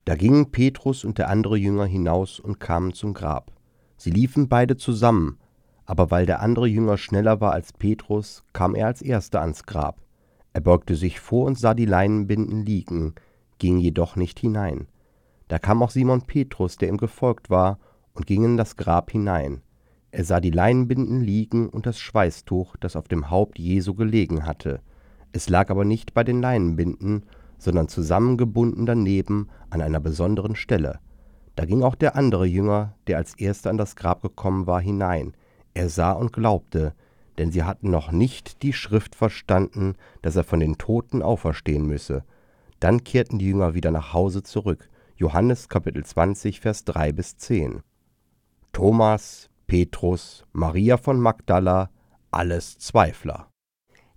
Da 0.04 0.16
gingen 0.16 0.50
Petrus 0.50 1.04
und 1.04 1.18
der 1.18 1.28
andere 1.28 1.56
Jünger 1.56 1.86
hinaus 1.86 2.40
und 2.40 2.58
kamen 2.58 2.92
zum 2.92 3.14
Grab. 3.14 3.52
Sie 3.96 4.10
liefen 4.10 4.48
beide 4.48 4.76
zusammen, 4.76 5.38
aber 5.84 6.10
weil 6.10 6.26
der 6.26 6.40
andere 6.40 6.66
Jünger 6.66 6.98
schneller 6.98 7.40
war 7.40 7.52
als 7.52 7.72
Petrus, 7.72 8.42
kam 8.52 8.74
er 8.74 8.88
als 8.88 9.00
erster 9.00 9.42
ans 9.42 9.64
Grab. 9.64 10.00
Er 10.52 10.60
beugte 10.60 10.96
sich 10.96 11.20
vor 11.20 11.46
und 11.46 11.58
sah 11.58 11.74
die 11.74 11.86
Leinenbinden 11.86 12.64
liegen, 12.64 13.14
ging 13.58 13.78
jedoch 13.78 14.16
nicht 14.16 14.38
hinein. 14.40 14.88
Da 15.48 15.58
kam 15.58 15.82
auch 15.82 15.90
Simon 15.90 16.22
Petrus, 16.22 16.76
der 16.76 16.88
ihm 16.88 16.96
gefolgt 16.96 17.50
war, 17.50 17.78
und 18.14 18.26
ging 18.26 18.44
in 18.44 18.56
das 18.56 18.76
Grab 18.76 19.10
hinein. 19.10 19.62
Er 20.12 20.24
sah 20.24 20.40
die 20.40 20.50
Leinenbinden 20.50 21.20
liegen 21.20 21.68
und 21.68 21.86
das 21.86 22.00
Schweißtuch, 22.00 22.76
das 22.76 22.96
auf 22.96 23.06
dem 23.06 23.30
Haupt 23.30 23.58
Jesu 23.58 23.94
gelegen 23.94 24.44
hatte. 24.44 24.80
Es 25.32 25.48
lag 25.48 25.70
aber 25.70 25.84
nicht 25.84 26.14
bei 26.14 26.24
den 26.24 26.42
Leinenbinden, 26.42 27.24
sondern 27.58 27.88
zusammengebunden 27.88 28.86
daneben 28.86 29.48
an 29.70 29.80
einer 29.80 30.00
besonderen 30.00 30.56
Stelle. 30.56 30.98
Da 31.54 31.64
ging 31.64 31.82
auch 31.82 31.94
der 31.94 32.16
andere 32.16 32.46
Jünger, 32.46 32.94
der 33.06 33.18
als 33.18 33.34
erster 33.34 33.70
an 33.70 33.76
das 33.76 33.94
Grab 33.94 34.22
gekommen 34.22 34.66
war, 34.66 34.80
hinein. 34.80 35.34
Er 35.74 35.88
sah 35.88 36.12
und 36.12 36.32
glaubte, 36.32 36.94
denn 37.38 37.50
sie 37.50 37.62
hatten 37.62 37.90
noch 37.90 38.12
nicht 38.12 38.62
die 38.62 38.72
Schrift 38.72 39.14
verstanden, 39.14 39.94
dass 40.22 40.36
er 40.36 40.44
von 40.44 40.60
den 40.60 40.78
Toten 40.78 41.22
auferstehen 41.22 41.86
müsse. 41.86 42.24
Dann 42.80 43.04
kehrten 43.04 43.38
die 43.38 43.46
Jünger 43.46 43.74
wieder 43.74 43.90
nach 43.90 44.12
Hause 44.12 44.42
zurück. 44.42 44.88
Johannes 45.16 45.68
Kapitel 45.68 46.04
20, 46.04 46.60
Vers 46.60 46.84
3 46.84 47.12
bis 47.12 47.36
10. 47.36 47.82
Thomas, 48.72 49.50
Petrus, 49.66 50.44
Maria 50.52 50.96
von 50.96 51.20
Magdala, 51.20 51.90
alles 52.30 52.78
Zweifler. 52.78 53.48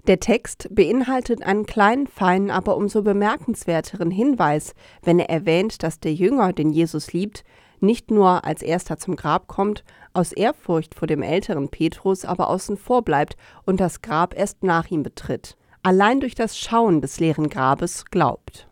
Der 0.08 0.20
Text 0.20 0.68
beinhaltet 0.72 1.44
einen 1.44 1.66
kleinen, 1.66 2.08
feinen, 2.08 2.52
aber 2.52 2.76
umso 2.76 3.04
bemerkenswerteren 3.04 4.12
Hinweis, 4.12 4.74
wenn 5.02 5.18
er 5.18 5.30
erwähnt, 5.30 5.82
dass 5.82 6.00
der 6.00 6.14
Jünger, 6.14 6.52
den 6.52 6.72
Jesus 6.72 7.14
liebt, 7.14 7.46
nicht 7.84 8.10
nur 8.10 8.46
als 8.46 8.62
erster 8.62 8.98
zum 8.98 9.16
Grab 9.16 9.48
kommt, 9.48 9.84
aus 10.14 10.32
Ehrfurcht 10.32 10.96
vor 10.96 11.08
dem 11.08 11.22
älteren 11.22 11.70
Petrus 11.70 12.26
aber 12.26 12.50
außen 12.50 12.78
vor 12.78 13.04
bleibt 13.04 13.36
und 13.66 13.80
das 13.80 14.02
Grab 14.02 14.36
erst 14.36 14.64
nach 14.64 14.90
ihm 14.90 15.04
betritt. 15.04 15.58
Allein 15.84 16.20
durch 16.20 16.34
das 16.34 16.58
Schauen 16.58 17.02
des 17.02 17.20
leeren 17.20 17.50
Grabes 17.50 18.06
glaubt. 18.06 18.68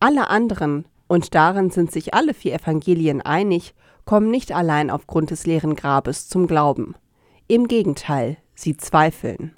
Alle 0.00 0.28
anderen, 0.28 0.86
und 1.06 1.34
darin 1.34 1.70
sind 1.70 1.92
sich 1.92 2.12
alle 2.14 2.34
vier 2.34 2.54
Evangelien 2.54 3.22
einig, 3.22 3.74
kommen 4.04 4.30
nicht 4.30 4.52
allein 4.52 4.90
aufgrund 4.90 5.30
des 5.30 5.46
leeren 5.46 5.76
Grabes 5.76 6.28
zum 6.28 6.46
Glauben. 6.46 6.96
Im 7.46 7.68
Gegenteil, 7.68 8.38
sie 8.54 8.76
zweifeln. 8.76 9.56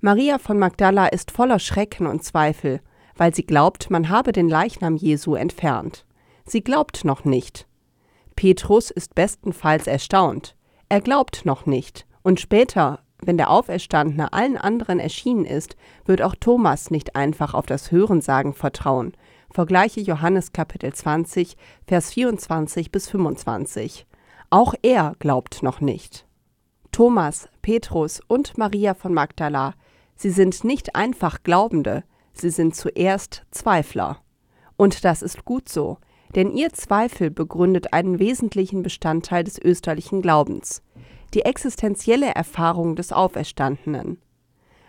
Maria 0.00 0.38
von 0.38 0.58
Magdala 0.58 1.06
ist 1.06 1.30
voller 1.30 1.58
Schrecken 1.58 2.06
und 2.06 2.24
Zweifel, 2.24 2.80
weil 3.16 3.34
sie 3.34 3.46
glaubt, 3.46 3.90
man 3.90 4.08
habe 4.08 4.32
den 4.32 4.48
Leichnam 4.48 4.96
Jesu 4.96 5.34
entfernt. 5.34 6.04
Sie 6.44 6.62
glaubt 6.62 7.04
noch 7.04 7.24
nicht. 7.24 7.66
Petrus 8.36 8.90
ist 8.90 9.14
bestenfalls 9.14 9.86
erstaunt. 9.86 10.56
Er 10.88 11.00
glaubt 11.00 11.44
noch 11.44 11.66
nicht. 11.66 12.06
Und 12.22 12.40
später, 12.40 13.00
wenn 13.22 13.36
der 13.36 13.50
Auferstandene 13.50 14.32
allen 14.32 14.56
anderen 14.56 14.98
erschienen 14.98 15.44
ist, 15.44 15.76
wird 16.04 16.22
auch 16.22 16.34
Thomas 16.34 16.90
nicht 16.90 17.16
einfach 17.16 17.54
auf 17.54 17.66
das 17.66 17.90
Hörensagen 17.90 18.54
vertrauen. 18.54 19.12
Vergleiche 19.50 20.00
Johannes 20.00 20.52
Kapitel 20.52 20.92
20, 20.92 21.56
Vers 21.86 22.12
24 22.12 22.90
bis 22.90 23.08
25. 23.08 24.06
Auch 24.50 24.74
er 24.82 25.14
glaubt 25.18 25.62
noch 25.62 25.80
nicht. 25.80 26.26
Thomas, 26.92 27.48
Petrus 27.62 28.20
und 28.26 28.58
Maria 28.58 28.94
von 28.94 29.14
Magdala 29.14 29.74
Sie 30.16 30.30
sind 30.30 30.64
nicht 30.64 30.94
einfach 30.94 31.42
Glaubende, 31.42 32.04
sie 32.32 32.50
sind 32.50 32.76
zuerst 32.76 33.44
Zweifler. 33.50 34.18
Und 34.76 35.04
das 35.04 35.22
ist 35.22 35.44
gut 35.44 35.68
so, 35.68 35.98
denn 36.34 36.50
ihr 36.50 36.72
Zweifel 36.72 37.30
begründet 37.30 37.92
einen 37.92 38.18
wesentlichen 38.18 38.82
Bestandteil 38.82 39.44
des 39.44 39.58
österlichen 39.58 40.22
Glaubens, 40.22 40.82
die 41.32 41.42
existenzielle 41.42 42.34
Erfahrung 42.34 42.96
des 42.96 43.12
Auferstandenen. 43.12 44.18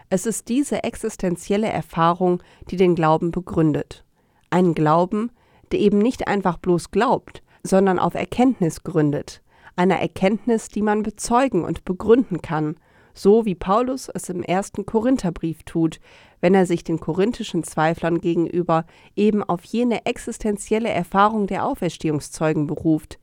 Es 0.10 0.26
ist 0.26 0.50
diese 0.50 0.84
existenzielle 0.84 1.68
Erfahrung, 1.68 2.42
die 2.70 2.78
den 2.78 2.96
Glauben 2.96 3.32
begründet. 3.32 4.04
Ein 4.50 4.76
Glauben, 4.76 5.32
der 5.72 5.80
eben 5.80 5.98
nicht 5.98 6.28
einfach 6.28 6.58
bloß 6.58 6.92
glaubt, 6.92 7.42
sondern 7.64 7.98
auf 7.98 8.14
Erkenntnis 8.14 8.84
gründet, 8.84 9.42
einer 9.76 10.00
Erkenntnis, 10.00 10.70
die 10.70 10.84
man 10.84 11.04
bezeugen 11.04 11.64
und 11.64 11.86
begründen 11.86 12.42
kann, 12.42 12.76
so 13.16 13.46
wie 13.46 13.56
Paulus 13.56 14.10
es 14.14 14.30
im 14.30 14.44
ersten 14.44 14.86
Korintherbrief 14.86 15.64
tut, 15.64 16.00
wenn 16.42 16.54
er 16.54 16.68
sich 16.68 16.84
den 16.84 17.00
korinthischen 17.00 17.64
Zweiflern 17.64 18.20
gegenüber 18.20 18.86
eben 19.16 19.42
auf 19.42 19.64
jene 19.64 20.06
existenzielle 20.06 20.90
Erfahrung 20.90 21.48
der 21.48 21.66
Auferstehungszeugen 21.66 22.68
beruft. 22.68 23.18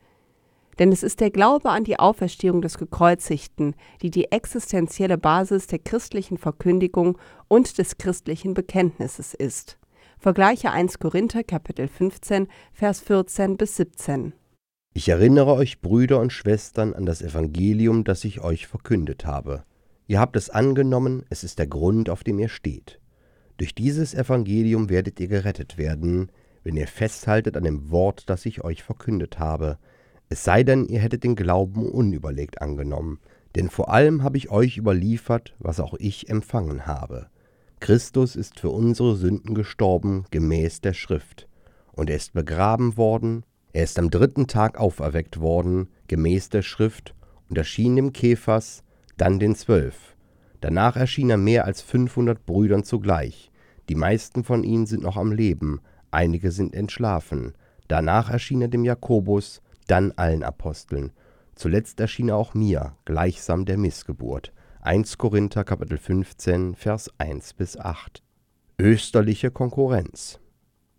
Denn 0.78 0.90
es 0.90 1.02
ist 1.02 1.20
der 1.20 1.30
Glaube 1.30 1.68
an 1.68 1.84
die 1.84 1.98
Auferstehung 1.98 2.62
des 2.62 2.78
Gekreuzigten, 2.78 3.76
die 4.00 4.10
die 4.10 4.32
existenzielle 4.32 5.18
Basis 5.18 5.66
der 5.66 5.78
christlichen 5.78 6.38
Verkündigung 6.38 7.18
und 7.46 7.76
des 7.76 7.98
christlichen 7.98 8.54
Bekenntnisses 8.54 9.34
ist. 9.34 9.78
Vergleiche 10.18 10.70
1 10.70 10.98
Korinther 10.98 11.44
Kapitel 11.44 11.86
15 11.86 12.48
Vers 12.72 13.00
14 13.00 13.58
bis 13.58 13.76
17. 13.76 14.32
Ich 14.94 15.08
erinnere 15.10 15.54
euch 15.54 15.82
Brüder 15.82 16.18
und 16.20 16.32
Schwestern 16.32 16.94
an 16.94 17.04
das 17.04 17.20
Evangelium, 17.20 18.04
das 18.04 18.24
ich 18.24 18.40
euch 18.40 18.66
verkündet 18.66 19.26
habe 19.26 19.64
Ihr 20.06 20.20
habt 20.20 20.36
es 20.36 20.50
angenommen, 20.50 21.24
es 21.30 21.44
ist 21.44 21.58
der 21.58 21.66
Grund, 21.66 22.10
auf 22.10 22.24
dem 22.24 22.38
ihr 22.38 22.48
steht. 22.48 23.00
Durch 23.56 23.74
dieses 23.74 24.14
Evangelium 24.14 24.88
werdet 24.88 25.20
ihr 25.20 25.28
gerettet 25.28 25.78
werden, 25.78 26.30
wenn 26.64 26.76
ihr 26.76 26.86
festhaltet 26.86 27.56
an 27.56 27.64
dem 27.64 27.90
Wort, 27.90 28.28
das 28.28 28.46
ich 28.46 28.64
euch 28.64 28.82
verkündet 28.82 29.38
habe. 29.38 29.78
Es 30.28 30.44
sei 30.44 30.62
denn, 30.62 30.86
ihr 30.86 31.00
hättet 31.00 31.24
den 31.24 31.36
Glauben 31.36 31.90
unüberlegt 31.90 32.60
angenommen, 32.60 33.20
denn 33.54 33.68
vor 33.68 33.90
allem 33.90 34.22
habe 34.22 34.36
ich 34.36 34.50
euch 34.50 34.78
überliefert, 34.78 35.54
was 35.58 35.80
auch 35.80 35.94
ich 35.98 36.28
empfangen 36.28 36.86
habe. 36.86 37.28
Christus 37.80 38.36
ist 38.36 38.60
für 38.60 38.70
unsere 38.70 39.16
Sünden 39.16 39.54
gestorben, 39.54 40.24
gemäß 40.30 40.80
der 40.80 40.94
Schrift, 40.94 41.48
und 41.92 42.08
er 42.10 42.16
ist 42.16 42.32
begraben 42.32 42.96
worden, 42.96 43.44
er 43.72 43.84
ist 43.84 43.98
am 43.98 44.10
dritten 44.10 44.46
Tag 44.46 44.78
auferweckt 44.78 45.40
worden, 45.40 45.88
gemäß 46.06 46.48
der 46.48 46.62
Schrift, 46.62 47.14
und 47.48 47.58
erschien 47.58 47.96
dem 47.96 48.12
Käfers, 48.12 48.84
dann 49.16 49.38
den 49.38 49.54
Zwölf. 49.54 50.16
Danach 50.60 50.96
erschien 50.96 51.30
er 51.30 51.38
mehr 51.38 51.64
als 51.64 51.82
500 51.82 52.46
Brüdern 52.46 52.84
zugleich. 52.84 53.50
Die 53.88 53.94
meisten 53.94 54.44
von 54.44 54.62
ihnen 54.64 54.86
sind 54.86 55.02
noch 55.02 55.16
am 55.16 55.32
Leben, 55.32 55.80
einige 56.10 56.52
sind 56.52 56.74
entschlafen. 56.74 57.54
Danach 57.88 58.30
erschien 58.30 58.62
er 58.62 58.68
dem 58.68 58.84
Jakobus, 58.84 59.60
dann 59.86 60.12
allen 60.12 60.44
Aposteln. 60.44 61.12
Zuletzt 61.54 62.00
erschien 62.00 62.28
er 62.28 62.36
auch 62.36 62.54
mir, 62.54 62.94
gleichsam 63.04 63.64
der 63.64 63.76
Missgeburt. 63.76 64.52
1 64.82 65.18
Korinther 65.18 65.64
Kapitel 65.64 65.98
15, 65.98 66.74
Vers 66.74 67.10
1 67.18 67.54
bis 67.54 67.76
8. 67.76 68.22
Österliche 68.78 69.50
Konkurrenz. 69.50 70.40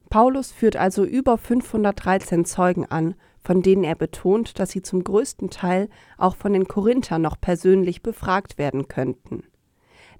Paulus 0.09 0.51
führt 0.51 0.75
also 0.75 1.03
über 1.03 1.37
513 1.37 2.45
Zeugen 2.45 2.85
an, 2.85 3.15
von 3.43 3.61
denen 3.61 3.83
er 3.83 3.95
betont, 3.95 4.59
dass 4.59 4.71
sie 4.71 4.81
zum 4.81 5.03
größten 5.03 5.49
Teil 5.49 5.89
auch 6.17 6.35
von 6.35 6.53
den 6.53 6.67
Korinthern 6.67 7.21
noch 7.21 7.39
persönlich 7.39 8.01
befragt 8.01 8.57
werden 8.57 8.87
könnten. 8.87 9.43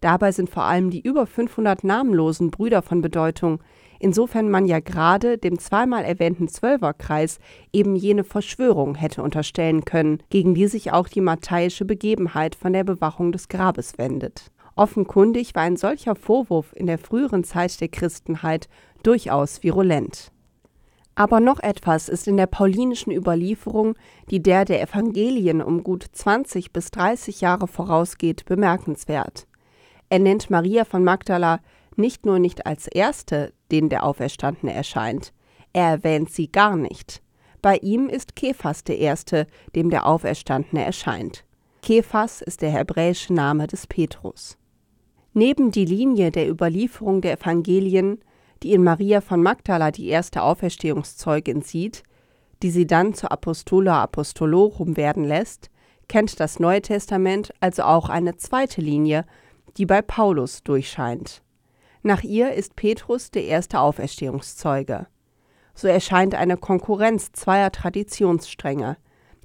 Dabei 0.04 0.34
sind 0.34 0.50
vor 0.50 0.64
allem 0.64 0.90
die 0.90 1.00
über 1.00 1.26
500 1.26 1.86
namenlosen 1.86 2.52
Brüder 2.52 2.82
von 2.82 3.00
Bedeutung, 3.00 3.62
insofern 4.00 4.52
man 4.52 4.66
ja 4.66 4.82
gerade 4.82 5.38
dem 5.38 5.60
zweimal 5.60 6.04
erwähnten 6.04 6.50
Zwölferkreis 6.50 7.40
eben 7.72 7.96
jene 7.96 8.26
Verschwörung 8.26 8.96
hätte 8.96 9.24
unterstellen 9.24 9.86
können, 9.86 10.22
gegen 10.30 10.56
die 10.56 10.68
sich 10.68 10.92
auch 10.92 11.08
die 11.08 11.22
matthäische 11.22 11.86
Begebenheit 11.86 12.56
von 12.56 12.74
der 12.74 12.84
Bewachung 12.84 13.32
des 13.32 13.48
Grabes 13.48 13.98
wendet. 13.98 14.52
Offenkundig 14.76 15.56
war 15.56 15.64
ein 15.64 15.78
solcher 15.78 16.16
Vorwurf 16.16 16.74
in 16.76 16.88
der 16.88 16.98
früheren 16.98 17.46
Zeit 17.46 17.80
der 17.80 17.88
Christenheit 17.88 18.68
durchaus 19.04 19.64
virulent. 19.64 20.33
Aber 21.16 21.40
noch 21.40 21.60
etwas 21.60 22.10
ist 22.10 22.28
in 22.28 22.38
der 22.38 22.48
paulinischen 22.48 23.12
Überlieferung, 23.12 23.96
die 24.30 24.42
der 24.42 24.66
der 24.66 24.82
Evangelien 24.82 25.62
um 25.62 25.84
gut 25.84 26.06
20 26.12 26.74
bis 26.74 26.90
30 26.92 27.42
Jahre 27.42 27.68
vorausgeht, 27.68 28.46
bemerkenswert. 28.46 29.48
Er 30.10 30.20
nennt 30.20 30.50
Maria 30.50 30.86
von 30.86 31.04
Magdala 31.04 31.60
nicht 31.96 32.26
nur 32.26 32.40
nicht 32.40 32.66
als 32.66 32.88
Erste, 32.88 33.54
denen 33.72 33.90
der 33.90 34.04
Auferstandene 34.04 34.74
erscheint, 34.74 35.34
er 35.74 35.90
erwähnt 35.90 36.32
sie 36.32 36.52
gar 36.52 36.76
nicht. 36.76 37.22
Bei 37.62 37.78
ihm 37.78 38.08
ist 38.08 38.36
Kephas 38.36 38.84
der 38.84 39.00
Erste, 39.00 39.48
dem 39.76 39.90
der 39.90 40.06
Auferstandene 40.06 40.84
erscheint. 40.84 41.46
Kephas 41.82 42.42
ist 42.42 42.62
der 42.62 42.72
hebräische 42.72 43.34
Name 43.34 43.68
des 43.68 43.88
Petrus. 43.88 44.58
Neben 45.34 45.72
die 45.72 45.86
Linie 45.86 46.32
der 46.32 46.48
Überlieferung 46.50 47.22
der 47.22 47.40
Evangelien 47.40 48.20
die 48.64 48.74
in 48.74 48.84
Maria 48.84 49.22
von 49.22 49.44
Magdala 49.44 49.92
die 49.92 50.08
erste 50.08 50.42
Auferstehungszeugin 50.42 51.62
sieht, 51.62 52.04
die 52.62 52.72
sie 52.72 52.88
dann 52.88 53.14
zur 53.14 53.32
Apostola 53.32 54.02
Apostolorum 54.02 54.96
werden 54.96 55.26
lässt, 55.26 55.70
kennt 56.08 56.40
das 56.40 56.60
Neue 56.60 56.82
Testament 56.82 57.54
also 57.60 57.84
auch 57.84 58.10
eine 58.10 58.38
zweite 58.38 58.82
Linie, 58.82 59.26
die 59.78 59.86
bei 59.86 60.02
Paulus 60.02 60.64
durchscheint. 60.64 61.42
Nach 62.04 62.24
ihr 62.24 62.54
ist 62.54 62.76
Petrus 62.76 63.32
der 63.32 63.46
erste 63.46 63.80
Auferstehungszeuge. 63.80 65.08
So 65.76 65.88
erscheint 65.88 66.36
eine 66.36 66.58
Konkurrenz 66.58 67.32
zweier 67.32 67.72
Traditionsstränge, 67.72 68.98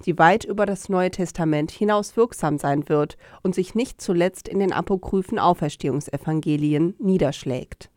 die 0.05 0.17
weit 0.17 0.45
über 0.45 0.65
das 0.65 0.87
Neue 0.87 1.11
Testament 1.11 1.71
hinaus 1.71 2.15
wirksam 2.15 2.57
sein 2.57 2.87
wird 2.87 3.17
und 3.43 3.55
sich 3.55 3.75
nicht 3.75 3.99
zuletzt 3.99 4.47
in 4.47 4.59
den 4.59 4.71
apokryphen 4.71 5.39
Auferstehungsevangelien 5.39 6.95
niederschlägt. 6.99 7.89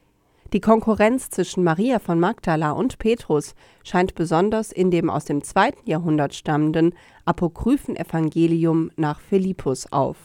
Die 0.52 0.60
Konkurrenz 0.60 1.30
zwischen 1.30 1.64
Maria 1.64 1.98
von 1.98 2.20
Magdala 2.20 2.72
und 2.72 2.98
Petrus 2.98 3.54
scheint 3.84 4.14
besonders 4.14 4.70
in 4.70 4.90
dem 4.90 5.08
aus 5.08 5.24
dem 5.24 5.42
zweiten 5.42 5.88
Jahrhundert 5.88 6.34
stammenden 6.34 6.92
apokryphen 7.24 7.96
Evangelium 7.96 8.90
nach 8.96 9.18
Philippus 9.20 9.90
auf. 9.90 10.18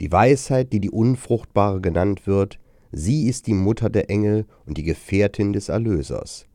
Die 0.00 0.10
Weisheit, 0.10 0.72
die 0.72 0.80
die 0.80 0.90
Unfruchtbare 0.90 1.80
genannt 1.80 2.26
wird, 2.26 2.58
sie 2.90 3.28
ist 3.28 3.46
die 3.46 3.54
Mutter 3.54 3.88
der 3.88 4.10
Engel 4.10 4.46
und 4.66 4.78
die 4.78 4.82
Gefährtin 4.82 5.52
des 5.52 5.68
Erlösers. 5.68 6.46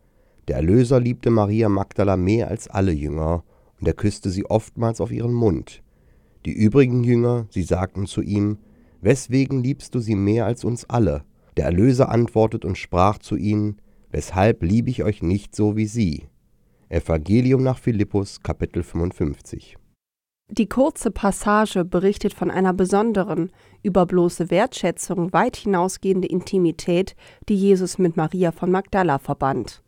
Der 0.50 0.58
Erlöser 0.58 1.00
liebte 1.00 1.30
Maria 1.30 1.70
Magdala 1.70 2.18
mehr 2.18 2.50
als 2.50 2.68
alle 2.68 2.92
Jünger, 2.92 3.46
und 3.80 3.88
er 3.88 3.94
küsste 3.94 4.30
sie 4.30 4.46
oftmals 4.46 5.00
auf 5.00 5.12
ihren 5.12 5.34
Mund. 5.34 5.82
Die 6.46 6.54
übrigen 6.54 7.06
Jünger, 7.06 7.46
sie 7.50 7.64
sagten 7.64 8.06
zu 8.06 8.22
ihm, 8.22 8.58
Weswegen 9.00 9.64
liebst 9.64 9.96
du 9.96 10.00
sie 10.00 10.16
mehr 10.16 10.46
als 10.46 10.66
uns 10.66 10.90
alle? 10.90 11.24
Der 11.58 11.66
Erlöser 11.66 12.10
antwortet 12.10 12.66
und 12.66 12.78
sprach 12.78 13.18
zu 13.18 13.36
ihnen, 13.36 13.82
Weshalb 14.12 14.64
liebe 14.64 14.90
ich 14.90 15.04
euch 15.04 15.22
nicht 15.22 15.56
so 15.56 15.76
wie 15.76 15.88
sie? 15.88 16.28
Evangelium 16.88 17.64
nach 17.64 17.78
Philippus, 17.78 18.42
Kapitel 18.42 18.84
55. 18.84 19.78
Die 20.50 20.70
kurze 20.70 21.10
Passage 21.10 21.84
berichtet 21.84 22.34
von 22.34 22.52
einer 22.52 22.72
besonderen, 22.72 23.52
über 23.82 24.06
bloße 24.06 24.52
Wertschätzung 24.52 25.34
weit 25.34 25.58
hinausgehende 25.58 26.28
Intimität, 26.28 27.16
die 27.50 27.56
Jesus 27.56 27.98
mit 27.98 28.16
Maria 28.16 28.52
von 28.52 28.70
Magdala 28.70 29.18
verband. 29.18 29.82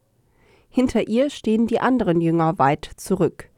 Hinter 0.70 1.08
ihr 1.08 1.30
stehen 1.30 1.68
die 1.68 1.80
anderen 1.80 2.22
Jünger 2.22 2.58
weit 2.58 2.90
zurück. 2.98 3.50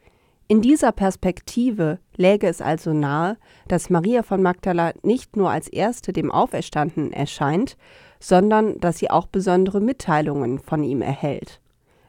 In 0.51 0.63
dieser 0.63 0.91
Perspektive 0.91 1.99
läge 2.17 2.47
es 2.47 2.59
also 2.59 2.91
nahe, 2.91 3.37
dass 3.67 3.91
Maria 3.91 4.23
von 4.23 4.41
Magdala 4.41 4.93
nicht 5.03 5.37
nur 5.37 5.51
als 5.51 5.67
erste 5.67 6.11
dem 6.11 6.31
Auferstandenen 6.31 7.13
erscheint, 7.13 7.77
sondern 8.19 8.79
dass 8.79 8.97
sie 8.97 9.11
auch 9.11 9.27
besondere 9.27 9.79
Mitteilungen 9.79 10.57
von 10.57 10.83
ihm 10.83 11.03
erhält. 11.03 11.61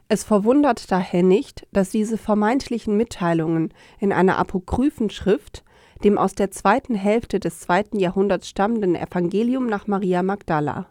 Es 0.07 0.23
verwundert 0.23 0.91
daher 0.91 1.21
nicht, 1.21 1.67
dass 1.71 1.91
diese 1.91 2.17
vermeintlichen 2.17 2.97
Mitteilungen 2.97 3.71
in 3.99 4.11
einer 4.11 4.39
apokryphen 4.39 5.11
Schrift, 5.11 5.63
dem 6.03 6.17
aus 6.17 6.33
der 6.33 6.49
zweiten 6.49 6.95
Hälfte 6.95 7.39
des 7.39 7.59
zweiten 7.59 7.99
Jahrhunderts 7.99 8.49
stammenden 8.49 8.95
Evangelium 8.95 9.67
nach 9.67 9.85
Maria 9.85 10.23
Magdala. 10.23 10.87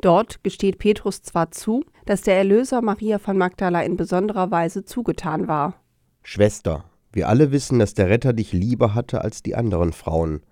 Dort 0.00 0.42
gesteht 0.42 0.78
Petrus 0.78 1.20
zwar 1.20 1.50
zu, 1.50 1.84
dass 2.06 2.22
der 2.22 2.38
Erlöser 2.38 2.80
Maria 2.80 3.18
von 3.18 3.36
Magdala 3.36 3.82
in 3.82 3.98
besonderer 3.98 4.50
Weise 4.50 4.86
zugetan 4.86 5.48
war, 5.48 5.74
Schwester, 6.30 6.84
wir 7.10 7.26
alle 7.26 7.52
wissen, 7.52 7.78
dass 7.78 7.94
der 7.94 8.10
Retter 8.10 8.34
dich 8.34 8.52
lieber 8.52 8.94
hatte 8.94 9.22
als 9.22 9.42
die 9.42 9.54
anderen 9.54 9.94
Frauen. 9.94 10.42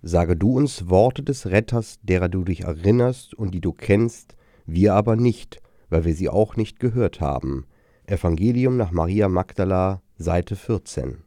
Sage 0.00 0.34
du 0.34 0.56
uns 0.56 0.88
Worte 0.88 1.22
des 1.22 1.48
Retters, 1.48 1.98
derer 2.02 2.30
du 2.30 2.42
dich 2.42 2.62
erinnerst 2.62 3.34
und 3.34 3.50
die 3.50 3.60
du 3.60 3.74
kennst, 3.74 4.34
wir 4.64 4.94
aber 4.94 5.14
nicht, 5.14 5.60
weil 5.90 6.06
wir 6.06 6.14
sie 6.14 6.30
auch 6.30 6.56
nicht 6.56 6.80
gehört 6.80 7.20
haben. 7.20 7.66
Evangelium 8.06 8.78
nach 8.78 8.92
Maria 8.92 9.28
Magdala, 9.28 10.00
Seite 10.16 10.56
14. 10.56 11.22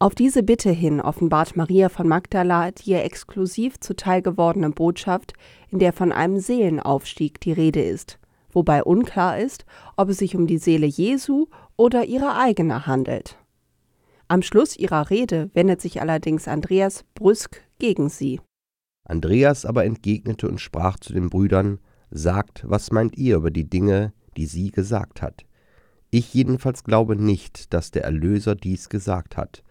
Auf 0.00 0.16
diese 0.16 0.42
Bitte 0.42 0.72
hin 0.72 1.00
offenbart 1.00 1.54
Maria 1.54 1.88
von 1.88 2.08
Magdala 2.08 2.72
die 2.72 2.90
ihr 2.90 3.04
exklusiv 3.04 3.78
zuteil 3.78 4.22
gewordene 4.22 4.70
Botschaft, 4.70 5.34
in 5.68 5.78
der 5.78 5.92
von 5.92 6.10
einem 6.10 6.40
Seelenaufstieg 6.40 7.40
die 7.40 7.52
Rede 7.52 7.80
ist, 7.80 8.18
wobei 8.50 8.82
unklar 8.82 9.38
ist, 9.38 9.66
ob 9.96 10.08
es 10.08 10.18
sich 10.18 10.34
um 10.34 10.48
die 10.48 10.58
Seele 10.58 10.86
Jesu 10.86 11.46
oder 11.80 12.04
ihre 12.04 12.36
eigene 12.36 12.86
handelt. 12.86 13.38
Am 14.28 14.42
Schluss 14.42 14.76
ihrer 14.76 15.08
Rede 15.08 15.48
wendet 15.54 15.80
sich 15.80 16.02
allerdings 16.02 16.46
Andreas 16.46 17.04
brüsk 17.14 17.62
gegen 17.78 18.10
sie. 18.10 18.38
Andreas 19.04 19.64
aber 19.64 19.86
entgegnete 19.86 20.46
und 20.46 20.60
sprach 20.60 20.98
zu 20.98 21.14
den 21.14 21.30
Brüdern, 21.30 21.78
Sagt, 22.10 22.68
was 22.68 22.92
meint 22.92 23.16
ihr 23.16 23.36
über 23.36 23.50
die 23.50 23.70
Dinge, 23.70 24.12
die 24.36 24.44
sie 24.44 24.70
gesagt 24.70 25.22
hat? 25.22 25.46
Ich 26.10 26.34
jedenfalls 26.34 26.84
glaube 26.84 27.16
nicht, 27.16 27.72
dass 27.72 27.92
der 27.92 28.04
Erlöser 28.04 28.54
dies 28.54 28.90
gesagt 28.90 29.38
hat, 29.38 29.62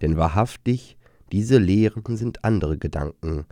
denn 0.00 0.16
wahrhaftig, 0.16 0.96
diese 1.32 1.58
Lehren 1.58 2.16
sind 2.16 2.44
andere 2.44 2.78
Gedanken. 2.78 3.44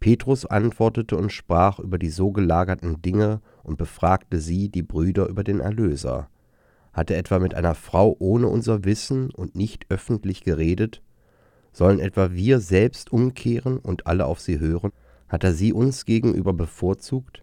Petrus 0.00 0.46
antwortete 0.46 1.18
und 1.18 1.30
sprach 1.30 1.80
über 1.80 1.98
die 1.98 2.08
so 2.08 2.32
gelagerten 2.32 3.02
Dinge 3.02 3.42
und 3.62 3.76
befragte 3.76 4.38
sie, 4.38 4.70
die 4.70 4.82
Brüder, 4.82 5.28
über 5.28 5.44
den 5.44 5.60
Erlöser. 5.60 6.30
Hat 6.92 7.10
er 7.10 7.18
etwa 7.18 7.38
mit 7.38 7.54
einer 7.54 7.74
Frau 7.74 8.16
ohne 8.18 8.48
unser 8.48 8.84
Wissen 8.84 9.30
und 9.30 9.54
nicht 9.54 9.86
öffentlich 9.88 10.42
geredet? 10.42 11.02
Sollen 11.72 12.00
etwa 12.00 12.32
wir 12.32 12.60
selbst 12.60 13.12
umkehren 13.12 13.78
und 13.78 14.06
alle 14.06 14.26
auf 14.26 14.40
sie 14.40 14.60
hören? 14.60 14.92
Hat 15.28 15.42
er 15.44 15.54
sie 15.54 15.72
uns 15.72 16.04
gegenüber 16.04 16.52
bevorzugt? 16.52 17.42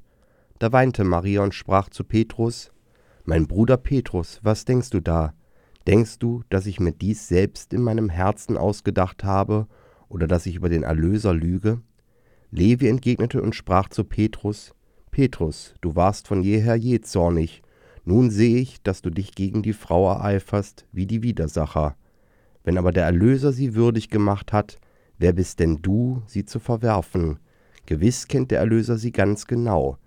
Da 0.59 0.71
weinte 0.71 1.03
Maria 1.03 1.41
und 1.41 1.55
sprach 1.55 1.89
zu 1.89 2.03
Petrus, 2.03 2.71
Mein 3.25 3.47
Bruder 3.47 3.77
Petrus, 3.77 4.39
was 4.43 4.65
denkst 4.65 4.91
du 4.91 4.99
da? 4.99 5.33
Denkst 5.87 6.19
du, 6.19 6.43
dass 6.49 6.67
ich 6.67 6.79
mir 6.79 6.91
dies 6.91 7.27
selbst 7.27 7.73
in 7.73 7.81
meinem 7.81 8.09
Herzen 8.09 8.57
ausgedacht 8.57 9.23
habe, 9.23 9.67
oder 10.09 10.27
dass 10.27 10.45
ich 10.45 10.55
über 10.55 10.69
den 10.69 10.83
Erlöser 10.83 11.33
lüge? 11.33 11.81
Levi 12.51 12.87
entgegnete 12.87 13.41
und 13.41 13.55
sprach 13.55 13.89
zu 13.89 14.03
Petrus, 14.03 14.75
Petrus, 15.11 15.73
du 15.81 15.95
warst 15.95 16.27
von 16.27 16.43
jeher 16.43 16.75
je 16.75 16.99
zornig, 17.01 17.61
nun 18.09 18.31
sehe 18.31 18.57
ich, 18.57 18.81
dass 18.81 19.03
du 19.03 19.11
dich 19.11 19.35
gegen 19.35 19.61
die 19.61 19.73
Frau 19.73 20.09
ereiferst, 20.09 20.87
wie 20.91 21.05
die 21.05 21.21
Widersacher. 21.21 21.95
Wenn 22.63 22.79
aber 22.79 22.91
der 22.91 23.05
Erlöser 23.05 23.51
sie 23.51 23.75
würdig 23.75 24.09
gemacht 24.09 24.51
hat, 24.51 24.79
wer 25.19 25.31
bist 25.31 25.59
denn 25.59 25.83
du, 25.83 26.23
sie 26.25 26.43
zu 26.43 26.57
verwerfen? 26.57 27.37
Gewiss 27.85 28.27
kennt 28.27 28.49
der 28.49 28.61
Erlöser 28.61 28.97
sie 28.97 29.11
ganz 29.11 29.45
genau, 29.45 29.97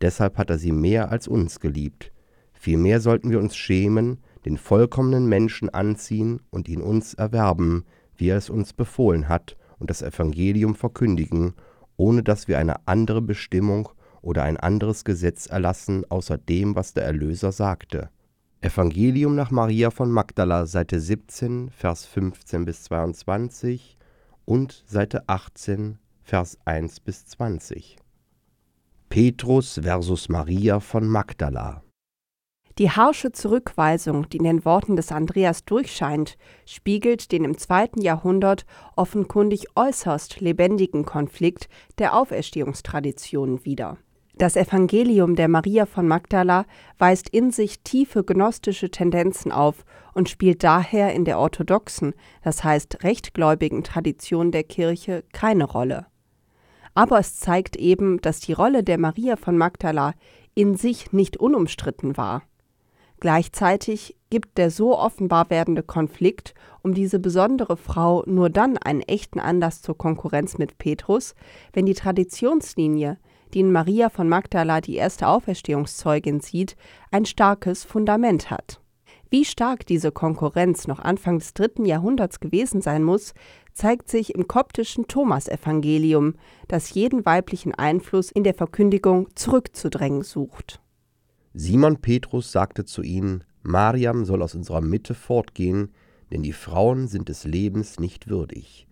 deshalb 0.00 0.38
hat 0.38 0.50
er 0.50 0.58
sie 0.58 0.70
mehr 0.70 1.10
als 1.10 1.26
uns 1.26 1.58
geliebt. 1.58 2.12
Vielmehr 2.52 3.00
sollten 3.00 3.30
wir 3.30 3.40
uns 3.40 3.56
schämen, 3.56 4.18
den 4.44 4.56
vollkommenen 4.56 5.28
Menschen 5.28 5.68
anziehen 5.68 6.40
und 6.50 6.68
ihn 6.68 6.80
uns 6.80 7.14
erwerben, 7.14 7.84
wie 8.16 8.28
er 8.28 8.36
es 8.36 8.50
uns 8.50 8.72
befohlen 8.72 9.28
hat, 9.28 9.56
und 9.80 9.90
das 9.90 10.02
Evangelium 10.02 10.76
verkündigen, 10.76 11.54
ohne 11.96 12.22
dass 12.22 12.46
wir 12.46 12.58
eine 12.58 12.86
andere 12.86 13.20
Bestimmung 13.20 13.88
oder 14.22 14.42
ein 14.42 14.56
anderes 14.56 15.04
Gesetz 15.04 15.46
erlassen 15.46 16.04
außer 16.08 16.38
dem, 16.38 16.76
was 16.76 16.94
der 16.94 17.04
Erlöser 17.04 17.52
sagte. 17.52 18.10
Evangelium 18.60 19.36
nach 19.36 19.50
Maria 19.50 19.90
von 19.90 20.10
Magdala, 20.10 20.66
Seite 20.66 21.00
17, 21.00 21.70
Vers 21.70 22.06
15 22.06 22.64
bis 22.64 22.84
22 22.84 23.96
und 24.44 24.82
Seite 24.86 25.28
18, 25.28 25.98
Vers 26.22 26.58
1 26.64 27.00
bis 27.00 27.26
20. 27.26 27.96
Petrus 29.08 29.80
versus 29.82 30.28
Maria 30.28 30.80
von 30.80 31.06
Magdala. 31.06 31.82
Die 32.78 32.90
harsche 32.90 33.32
Zurückweisung, 33.32 34.28
die 34.28 34.36
in 34.36 34.44
den 34.44 34.64
Worten 34.64 34.94
des 34.94 35.10
Andreas 35.10 35.64
durchscheint, 35.64 36.36
spiegelt 36.64 37.32
den 37.32 37.44
im 37.44 37.58
zweiten 37.58 38.00
Jahrhundert 38.00 38.66
offenkundig 38.94 39.66
äußerst 39.74 40.40
lebendigen 40.40 41.04
Konflikt 41.04 41.68
der 41.98 42.14
Auferstehungstraditionen 42.14 43.64
wider. 43.64 43.98
Das 44.38 44.54
Evangelium 44.54 45.34
der 45.34 45.48
Maria 45.48 45.84
von 45.84 46.06
Magdala 46.06 46.64
weist 46.96 47.28
in 47.28 47.50
sich 47.50 47.80
tiefe 47.80 48.22
gnostische 48.22 48.88
Tendenzen 48.88 49.50
auf 49.50 49.84
und 50.14 50.28
spielt 50.28 50.62
daher 50.62 51.12
in 51.12 51.24
der 51.24 51.40
orthodoxen, 51.40 52.14
das 52.44 52.62
heißt 52.62 53.02
rechtgläubigen 53.02 53.82
Tradition 53.82 54.52
der 54.52 54.62
Kirche 54.62 55.24
keine 55.32 55.64
Rolle. 55.64 56.06
Aber 56.94 57.18
es 57.18 57.40
zeigt 57.40 57.74
eben, 57.74 58.20
dass 58.20 58.38
die 58.38 58.52
Rolle 58.52 58.84
der 58.84 58.98
Maria 58.98 59.34
von 59.34 59.58
Magdala 59.58 60.14
in 60.54 60.76
sich 60.76 61.12
nicht 61.12 61.36
unumstritten 61.36 62.16
war. 62.16 62.42
Gleichzeitig 63.18 64.16
gibt 64.30 64.56
der 64.56 64.70
so 64.70 64.96
offenbar 64.96 65.50
werdende 65.50 65.82
Konflikt 65.82 66.54
um 66.82 66.94
diese 66.94 67.18
besondere 67.18 67.76
Frau 67.76 68.22
nur 68.26 68.50
dann 68.50 68.78
einen 68.78 69.02
echten 69.02 69.40
Anlass 69.40 69.82
zur 69.82 69.98
Konkurrenz 69.98 70.58
mit 70.58 70.78
Petrus, 70.78 71.34
wenn 71.72 71.86
die 71.86 71.94
Traditionslinie, 71.94 73.18
die 73.54 73.60
in 73.60 73.72
Maria 73.72 74.08
von 74.08 74.28
Magdala 74.28 74.80
die 74.80 74.96
erste 74.96 75.28
Auferstehungszeugin 75.28 76.40
sieht, 76.40 76.76
ein 77.10 77.24
starkes 77.24 77.84
Fundament 77.84 78.50
hat. 78.50 78.80
Wie 79.30 79.44
stark 79.44 79.84
diese 79.86 80.10
Konkurrenz 80.10 80.86
noch 80.86 81.00
Anfang 81.00 81.38
des 81.38 81.52
dritten 81.52 81.84
Jahrhunderts 81.84 82.40
gewesen 82.40 82.80
sein 82.80 83.02
muss, 83.02 83.34
zeigt 83.74 84.08
sich 84.08 84.34
im 84.34 84.48
koptischen 84.48 85.06
Thomasevangelium, 85.06 86.34
das 86.66 86.94
jeden 86.94 87.26
weiblichen 87.26 87.74
Einfluss 87.74 88.30
in 88.30 88.42
der 88.42 88.54
Verkündigung 88.54 89.28
zurückzudrängen 89.34 90.22
sucht. 90.22 90.80
Simon 91.52 91.98
Petrus 91.98 92.52
sagte 92.52 92.84
zu 92.84 93.02
ihnen, 93.02 93.44
Mariam 93.62 94.24
soll 94.24 94.42
aus 94.42 94.54
unserer 94.54 94.80
Mitte 94.80 95.14
fortgehen, 95.14 95.92
denn 96.30 96.42
die 96.42 96.52
Frauen 96.52 97.06
sind 97.08 97.28
des 97.28 97.44
Lebens 97.44 98.00
nicht 98.00 98.28
würdig. 98.28 98.86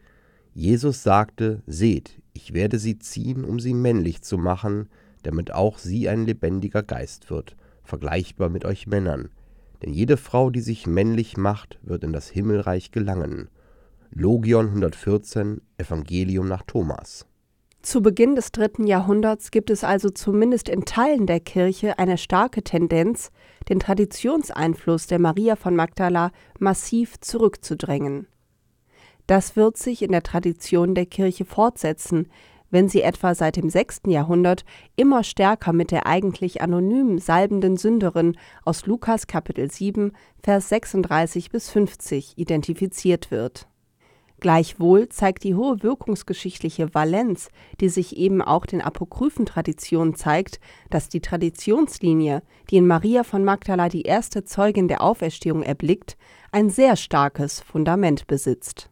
Jesus 0.53 1.03
sagte, 1.03 1.63
Seht, 1.67 2.21
ich 2.37 2.53
werde 2.53 2.79
sie 2.79 2.99
ziehen, 2.99 3.45
um 3.45 3.59
sie 3.59 3.73
männlich 3.73 4.21
zu 4.21 4.37
machen, 4.37 4.89
damit 5.23 5.53
auch 5.53 5.79
sie 5.79 6.09
ein 6.09 6.27
lebendiger 6.27 6.83
Geist 6.83 7.31
wird, 7.31 7.57
vergleichbar 7.83 8.51
mit 8.51 8.65
euch 8.65 8.87
Männern. 8.87 9.31
Denn 9.83 9.93
jede 9.93 10.19
Frau, 10.19 10.51
die 10.51 10.61
sich 10.61 10.87
männlich 10.87 11.37
macht, 11.37 11.79
wird 11.83 12.05
in 12.05 12.13
das 12.13 12.29
Himmelreich 12.29 12.91
gelangen. 12.91 13.49
Logion 14.11 14.69
114, 14.69 15.63
Evangelium 15.79 16.47
nach 16.47 16.63
Thomas. 16.63 17.27
Zu 17.83 18.03
Beginn 18.03 18.35
des 18.35 18.53
dritten 18.53 18.87
Jahrhunderts 18.87 19.51
gibt 19.51 19.71
es 19.71 19.85
also 19.85 20.11
zumindest 20.11 20.69
in 20.69 20.85
Teilen 20.85 21.27
der 21.27 21.41
Kirche 21.41 21.99
eine 21.99 22.19
starke 22.19 22.63
Tendenz, 22.63 23.31
den 23.69 23.81
Traditionseinfluss 23.81 25.07
der 25.07 25.21
Maria 25.21 25.57
von 25.57 25.75
Magdala 25.75 26.33
massiv 26.59 27.19
zurückzudrängen. 27.21 28.27
Das 29.27 29.57
wird 29.57 29.77
sich 29.77 30.03
in 30.03 30.13
der 30.13 30.23
Tradition 30.23 30.95
der 30.95 31.07
Kirche 31.07 31.45
fortsetzen, 31.45 32.29
wenn 32.71 32.89
sie 32.89 33.03
etwa 33.03 33.35
seit 33.35 33.57
dem 33.57 33.71
6. 33.71 34.03
Jahrhundert 34.07 34.65
immer 34.97 35.25
stärker 35.25 35.73
mit 35.73 35.91
der 35.91 36.07
eigentlich 36.07 36.63
anonym 36.63 37.19
salbenden 37.19 37.77
Sünderin 37.77 38.37
aus 38.65 38.87
Lukas 38.87 39.27
Kapitel 39.27 39.71
7, 39.71 40.13
Vers 40.43 40.69
36 40.69 41.51
bis 41.51 41.71
50 41.71 42.39
identifiziert 42.39 43.31
wird. 43.31 43.69
Gleichwohl 44.39 45.09
zeigt 45.09 45.45
die 45.45 45.55
hohe 45.55 45.83
wirkungsgeschichtliche 45.83 46.95
Valenz, 46.95 47.49
die 47.81 47.89
sich 47.89 48.17
eben 48.19 48.43
auch 48.43 48.67
den 48.67 48.83
apokryphen 48.83 49.47
Traditionen 49.47 50.15
zeigt, 50.15 50.61
dass 50.91 51.09
die 51.09 51.21
Traditionslinie, 51.21 52.43
die 52.71 52.77
in 52.77 52.87
Maria 52.87 53.25
von 53.25 53.45
Magdala 53.45 53.89
die 53.89 54.03
erste 54.03 54.45
Zeugin 54.45 54.89
der 54.89 55.01
Auferstehung 55.01 55.63
erblickt, 55.63 56.19
ein 56.53 56.69
sehr 56.69 56.97
starkes 56.97 57.61
Fundament 57.61 58.27
besitzt. 58.27 58.91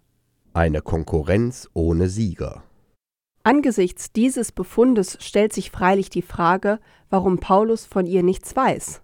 Eine 0.57 0.83
Konkurrenz 0.83 1.69
ohne 1.75 2.09
Sieger. 2.09 2.62
Angesichts 3.43 4.12
dieses 4.12 4.53
Befundes 4.53 5.19
stellt 5.21 5.53
sich 5.53 5.73
freilich 5.73 6.11
die 6.11 6.23
Frage, 6.23 6.79
warum 7.11 7.38
Paulus 7.38 7.87
von 7.87 8.07
ihr 8.07 8.23
nichts 8.23 8.55
weiß. 8.55 9.03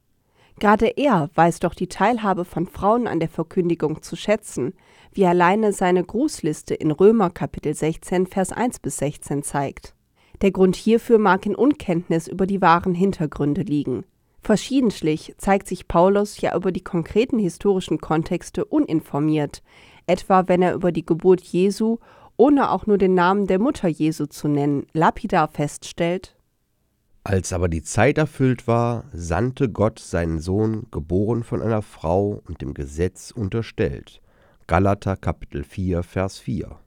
Gerade 0.61 0.87
er 0.97 1.29
weiß 1.35 1.59
doch 1.59 1.75
die 1.75 1.89
Teilhabe 1.89 2.45
von 2.45 2.69
Frauen 2.69 3.09
an 3.09 3.19
der 3.19 3.29
Verkündigung 3.29 4.01
zu 4.01 4.15
schätzen, 4.15 4.75
wie 5.11 5.27
alleine 5.27 5.73
seine 5.73 6.05
Grußliste 6.05 6.75
in 6.75 6.93
Römer 6.93 7.31
Kapitel 7.31 7.75
16 7.75 8.29
Vers 8.29 8.53
1 8.53 8.79
bis 8.79 8.99
16 8.99 9.43
zeigt. 9.43 9.97
Der 10.43 10.53
Grund 10.53 10.77
hierfür 10.77 11.19
mag 11.19 11.47
in 11.47 11.57
Unkenntnis 11.57 12.29
über 12.29 12.47
die 12.47 12.63
wahren 12.63 12.95
Hintergründe 12.95 13.63
liegen. 13.63 14.05
Verschiedentlich 14.41 15.35
zeigt 15.37 15.67
sich 15.67 15.89
Paulus 15.89 16.41
ja 16.41 16.55
über 16.55 16.71
die 16.71 16.85
konkreten 16.85 17.41
historischen 17.41 17.99
Kontexte 17.99 18.65
uninformiert, 18.65 19.63
etwa 20.07 20.49
wenn 20.49 20.63
er 20.63 20.75
über 20.75 20.93
die 20.93 21.05
Geburt 21.05 21.41
Jesu, 21.41 21.99
ohne 22.37 22.71
auch 22.71 22.87
nur 22.87 22.99
den 22.99 23.15
Namen 23.15 23.47
der 23.47 23.59
Mutter 23.59 23.89
Jesu 23.89 24.27
zu 24.27 24.49
nennen, 24.49 24.87
lapidar 24.93 25.49
feststellt, 25.49 26.37
als 27.23 27.53
aber 27.53 27.69
die 27.69 27.83
Zeit 27.83 28.17
erfüllt 28.17 28.67
war, 28.67 29.05
sandte 29.13 29.69
Gott 29.69 29.99
seinen 29.99 30.41
Sohn, 30.41 30.87
geboren 30.91 31.45
von 31.45 31.61
einer 31.61 31.83
Frau 31.83 32.43
und 32.47 32.63
dem 32.63 32.73
Gesetz 32.73 33.31
unterstellt. 33.31 34.23
Galater 34.67 35.17
Kapitel 35.17 35.63
4, 35.63 36.03
Vers 36.03 36.39
4. 36.39 36.79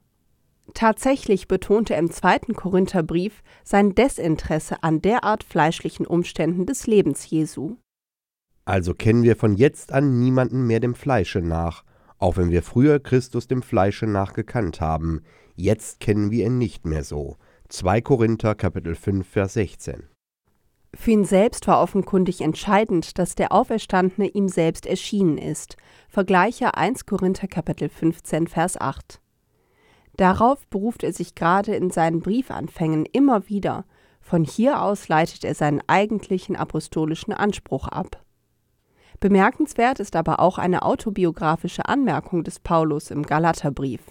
Tatsächlich 0.74 1.48
betonte 1.48 1.94
er 1.94 2.00
im 2.00 2.10
zweiten 2.10 2.54
Korintherbrief 2.54 3.44
sein 3.64 3.94
Desinteresse 3.94 4.82
an 4.82 5.02
derart 5.02 5.44
fleischlichen 5.44 6.08
Umständen 6.08 6.66
des 6.66 6.88
Lebens 6.88 7.30
Jesu. 7.30 7.76
Also 8.66 8.94
kennen 8.94 9.24
wir 9.24 9.36
von 9.36 9.54
jetzt 9.56 9.92
an 9.92 10.20
niemanden 10.20 10.66
mehr 10.66 10.80
dem 10.80 10.96
Fleische 10.96 11.42
nach, 11.42 11.84
auch 12.24 12.38
wenn 12.38 12.52
wir 12.52 12.64
früher 12.64 13.02
Christus 13.02 13.50
dem 13.50 13.62
Fleische 13.62 14.08
nach 14.08 14.32
gekannt 14.32 14.80
haben. 14.80 15.24
Jetzt 15.56 16.00
kennen 16.00 16.32
wir 16.32 16.46
ihn 16.46 16.58
nicht 16.58 16.86
mehr 16.86 17.04
so. 17.04 17.36
2 17.68 18.00
Korinther 18.00 18.56
Kapitel 18.56 18.96
5 18.96 19.28
Vers 19.28 19.56
16. 19.56 20.04
Für 20.96 21.12
ihn 21.12 21.26
selbst 21.26 21.68
war 21.68 21.82
offenkundig 21.82 22.40
entscheidend, 22.40 23.20
dass 23.20 23.36
der 23.36 23.52
Auferstandene 23.52 24.30
ihm 24.30 24.48
selbst 24.48 24.86
erschienen 24.86 25.38
ist. 25.38 25.76
Vergleiche 26.08 26.78
1 26.78 27.06
Korinther 27.08 27.48
Kapitel 27.48 27.90
15 27.90 28.48
Vers 28.48 28.80
8. 28.80 29.20
Darauf 30.16 30.66
beruft 30.68 31.04
er 31.04 31.12
sich 31.12 31.36
gerade 31.36 31.76
in 31.76 31.90
seinen 31.90 32.22
Briefanfängen 32.22 33.06
immer 33.06 33.50
wieder. 33.50 33.84
Von 34.22 34.46
hier 34.46 34.82
aus 34.82 35.10
leitet 35.10 35.44
er 35.44 35.56
seinen 35.56 35.82
eigentlichen 35.88 36.56
apostolischen 36.56 37.34
Anspruch 37.34 37.90
ab. 37.90 38.24
Bemerkenswert 39.20 40.00
ist 40.00 40.16
aber 40.16 40.40
auch 40.40 40.58
eine 40.58 40.84
autobiografische 40.84 41.88
Anmerkung 41.88 42.44
des 42.44 42.60
Paulus 42.60 43.12
im 43.12 43.24
Galaterbrief. 43.24 44.02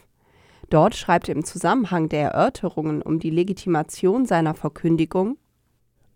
Dort 0.70 0.94
schreibt 0.94 1.28
er 1.28 1.36
im 1.36 1.44
Zusammenhang 1.44 2.08
der 2.08 2.30
Erörterungen 2.30 3.02
um 3.02 3.18
die 3.18 3.30
Legitimation 3.30 4.24
seiner 4.24 4.54
Verkündigung 4.54 5.36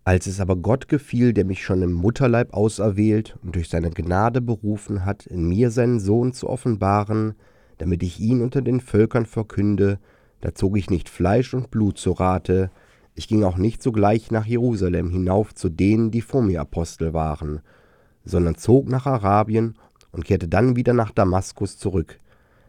als 0.07 0.29
es 0.29 0.39
aber 0.39 0.55
Gott 0.55 0.87
gefiel, 0.87 1.33
der 1.33 1.45
mich 1.45 1.65
schon 1.65 1.83
im 1.83 1.93
Mutterleib 1.93 2.55
auserwählt 2.55 3.37
und 3.43 3.57
durch 3.57 3.69
seine 3.69 3.91
Gnade 3.91 4.41
berufen 4.41 5.05
hat, 5.05 5.27
in 5.27 5.49
mir 5.49 5.73
seinen 5.73 5.99
Sohn 5.99 6.33
zu 6.33 6.49
offenbaren, 6.49 7.35
damit 7.79 8.05
ich 8.05 8.21
ihn 8.21 8.41
unter 8.41 8.63
den 8.63 8.81
Völkern 8.81 9.27
verkünde, 9.27 9.99
da 10.43 10.55
zog 10.55 10.79
ich 10.79 10.91
nicht 10.91 11.09
Fleisch 11.09 11.55
und 11.55 11.73
Blut 11.73 11.99
zu 11.99 12.13
Rate, 12.13 12.71
ich 13.17 13.27
ging 13.27 13.43
auch 13.43 13.57
nicht 13.57 13.83
sogleich 13.83 14.31
nach 14.31 14.47
Jerusalem 14.47 15.11
hinauf 15.11 15.57
zu 15.57 15.69
denen, 15.69 16.13
die 16.13 16.21
vor 16.21 16.43
mir 16.43 16.61
Apostel 16.61 17.13
waren, 17.13 17.61
sondern 18.27 18.57
zog 18.57 18.89
nach 18.89 19.07
Arabien 19.07 19.77
und 20.13 20.27
kehrte 20.27 20.49
dann 20.49 20.77
wieder 20.77 20.93
nach 20.93 21.11
Damaskus 21.11 21.79
zurück. 21.79 22.19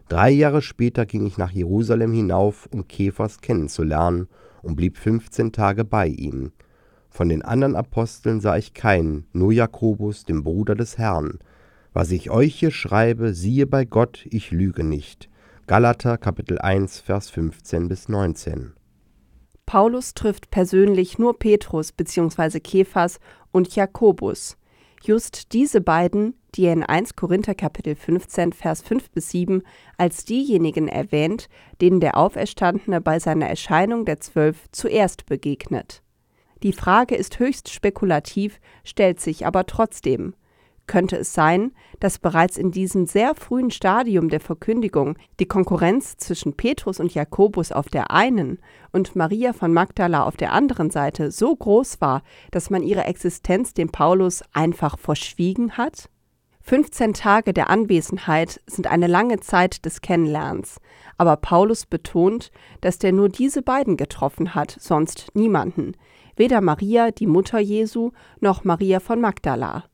Drei 0.07 0.29
Jahre 0.29 0.61
später 0.61 1.05
ging 1.05 1.25
ich 1.25 1.37
nach 1.37 1.51
Jerusalem 1.51 2.13
hinauf, 2.13 2.69
um 2.71 2.87
Kephas 2.87 3.41
kennenzulernen, 3.41 4.29
und 4.61 4.75
blieb 4.75 4.97
fünfzehn 4.97 5.51
Tage 5.51 5.83
bei 5.83 6.07
ihm. 6.07 6.51
Von 7.09 7.29
den 7.29 7.41
anderen 7.41 7.75
Aposteln 7.75 8.41
sah 8.41 8.57
ich 8.57 8.73
keinen, 8.73 9.25
nur 9.33 9.51
Jakobus, 9.51 10.23
den 10.23 10.43
Bruder 10.43 10.75
des 10.75 10.97
Herrn. 10.97 11.39
Was 11.93 12.11
ich 12.11 12.29
euch 12.29 12.55
hier 12.55 12.71
schreibe, 12.71 13.33
siehe 13.33 13.65
bei 13.65 13.85
Gott, 13.85 14.25
ich 14.29 14.51
lüge 14.51 14.83
nicht. 14.83 15.29
Galater 15.67 16.17
Kapitel 16.17 16.59
1 16.59 16.99
Vers 16.99 17.29
15 17.29 17.87
bis 17.87 18.07
19. 18.07 18.73
Paulus 19.65 20.13
trifft 20.13 20.49
persönlich 20.49 21.19
nur 21.19 21.39
Petrus 21.39 21.91
bzw. 21.91 22.59
Kephas 22.59 23.19
und 23.51 23.75
Jakobus. 23.75 24.56
Just 25.07 25.53
diese 25.53 25.79
beiden, 25.79 26.33
die 26.53 26.65
er 26.65 26.73
in 26.73 26.83
1 26.83 27.15
Korinther 27.15 27.55
Kapitel 27.55 27.95
15 27.95 28.51
Vers 28.51 28.81
5 28.81 29.09
bis 29.11 29.29
7 29.29 29.63
als 29.95 30.25
diejenigen 30.25 30.89
erwähnt, 30.89 31.47
denen 31.79 32.01
der 32.01 32.17
Auferstandene 32.17 32.99
bei 32.99 33.17
seiner 33.17 33.47
Erscheinung 33.47 34.03
der 34.03 34.19
Zwölf 34.19 34.65
zuerst 34.73 35.25
begegnet. 35.25 36.03
Die 36.61 36.73
Frage 36.73 37.15
ist 37.15 37.39
höchst 37.39 37.69
spekulativ, 37.69 38.59
stellt 38.83 39.21
sich 39.21 39.45
aber 39.45 39.65
trotzdem. 39.65 40.33
Könnte 40.87 41.17
es 41.17 41.33
sein, 41.33 41.73
dass 41.99 42.17
bereits 42.17 42.57
in 42.57 42.71
diesem 42.71 43.05
sehr 43.05 43.35
frühen 43.35 43.71
Stadium 43.71 44.29
der 44.29 44.39
Verkündigung 44.39 45.17
die 45.39 45.45
Konkurrenz 45.45 46.15
zwischen 46.15 46.55
Petrus 46.55 47.01
und 47.01 47.13
Jakobus 47.13 47.73
auf 47.73 47.89
der 47.89 48.11
einen 48.11 48.59
und 48.93 49.15
Maria 49.15 49.51
von 49.51 49.73
Magdala 49.73 50.23
auf 50.23 50.37
der 50.37 50.53
anderen 50.53 50.89
Seite 50.89 51.29
so 51.31 51.53
groß 51.53 51.99
war, 51.99 52.23
dass 52.51 52.69
man 52.69 52.83
ihre 52.83 53.03
Existenz 53.03 53.73
dem 53.73 53.89
Paulus 53.89 54.43
einfach 54.53 54.97
verschwiegen 54.97 55.73
hat? 55.73 56.09
15 56.61 57.13
Tage 57.13 57.53
der 57.53 57.69
Anwesenheit 57.69 58.61
sind 58.67 58.87
eine 58.87 59.07
lange 59.07 59.39
Zeit 59.39 59.85
des 59.85 60.01
Kennenlernens, 60.01 60.79
aber 61.17 61.37
Paulus 61.37 61.85
betont, 61.85 62.51
dass 62.81 62.97
der 62.97 63.13
nur 63.13 63.29
diese 63.29 63.61
beiden 63.61 63.95
getroffen 63.95 64.53
hat, 64.53 64.75
sonst 64.79 65.31
niemanden, 65.33 65.93
weder 66.35 66.59
Maria, 66.59 67.11
die 67.11 67.27
Mutter 67.27 67.59
Jesu, 67.59 68.11
noch 68.39 68.65
Maria 68.65 68.99
von 68.99 69.21
Magdala. 69.21 69.85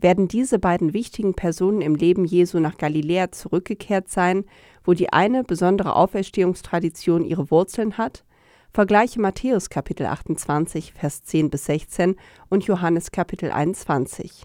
Werden 0.00 0.28
diese 0.28 0.58
beiden 0.58 0.92
wichtigen 0.92 1.34
Personen 1.34 1.80
im 1.80 1.94
Leben 1.94 2.24
Jesu 2.24 2.58
nach 2.58 2.76
Galiläa 2.76 3.30
zurückgekehrt 3.32 4.08
sein, 4.08 4.44
wo 4.84 4.92
die 4.92 5.12
eine 5.12 5.44
besondere 5.44 5.96
Auferstehungstradition 5.96 7.24
ihre 7.24 7.50
Wurzeln 7.50 7.96
hat? 7.96 8.24
Vergleiche 8.72 9.20
Matthäus 9.20 9.70
Kapitel 9.70 10.06
28, 10.06 10.92
Vers 10.94 11.22
10 11.22 11.48
bis 11.48 11.66
16 11.66 12.16
und 12.50 12.64
Johannes 12.64 13.12
Kapitel 13.12 13.52
21. 13.52 14.42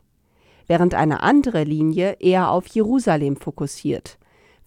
Während 0.67 0.93
eine 0.93 1.23
andere 1.23 1.63
Linie 1.63 2.17
eher 2.19 2.51
auf 2.51 2.67
Jerusalem 2.67 3.37
fokussiert. 3.37 4.19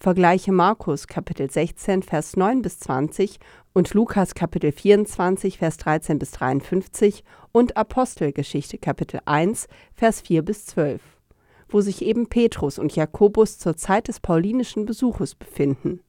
Vergleiche 0.03 0.51
Markus 0.51 1.07
Kapitel 1.07 1.49
16, 1.49 2.03
Vers 2.03 2.35
9 2.35 2.61
bis 2.61 2.77
20 2.79 3.39
und 3.71 3.93
Lukas 3.93 4.35
Kapitel 4.35 4.73
24, 4.73 5.59
Vers 5.59 5.77
13 5.77 6.19
bis 6.19 6.31
53 6.31 7.23
und 7.53 7.77
Apostelgeschichte 7.77 8.79
Kapitel 8.79 9.21
1, 9.23 9.69
Vers 9.95 10.19
4 10.19 10.41
bis 10.41 10.65
12, 10.65 11.01
wo 11.69 11.79
sich 11.79 12.01
eben 12.01 12.27
Petrus 12.27 12.79
und 12.79 12.93
Jakobus 12.93 13.59
zur 13.59 13.77
Zeit 13.77 14.09
des 14.09 14.19
paulinischen 14.19 14.85
Besuches 14.85 15.35
befinden. 15.35 16.01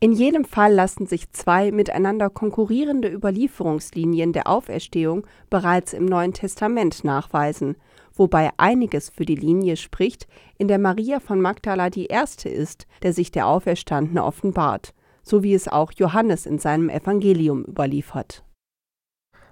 In 0.00 0.10
jedem 0.10 0.44
Fall 0.44 0.74
lassen 0.74 1.06
sich 1.06 1.30
zwei 1.30 1.70
miteinander 1.70 2.30
konkurrierende 2.30 3.08
Überlieferungslinien 3.08 4.32
der 4.32 4.48
Auferstehung 4.48 5.24
bereits 5.50 5.92
im 5.92 6.04
Neuen 6.04 6.32
Testament 6.32 7.04
nachweisen, 7.04 7.76
wobei 8.14 8.50
einiges 8.56 9.10
für 9.10 9.24
die 9.24 9.34
Linie 9.34 9.76
spricht, 9.76 10.26
in 10.58 10.68
der 10.68 10.78
Maria 10.78 11.20
von 11.20 11.40
Magdala 11.40 11.90
die 11.90 12.06
erste 12.06 12.48
ist, 12.48 12.86
der 13.02 13.12
sich 13.12 13.30
der 13.30 13.46
Auferstandene 13.46 14.24
offenbart, 14.24 14.94
so 15.22 15.42
wie 15.42 15.54
es 15.54 15.68
auch 15.68 15.92
Johannes 15.92 16.46
in 16.46 16.58
seinem 16.58 16.88
Evangelium 16.88 17.64
überliefert. 17.64 18.44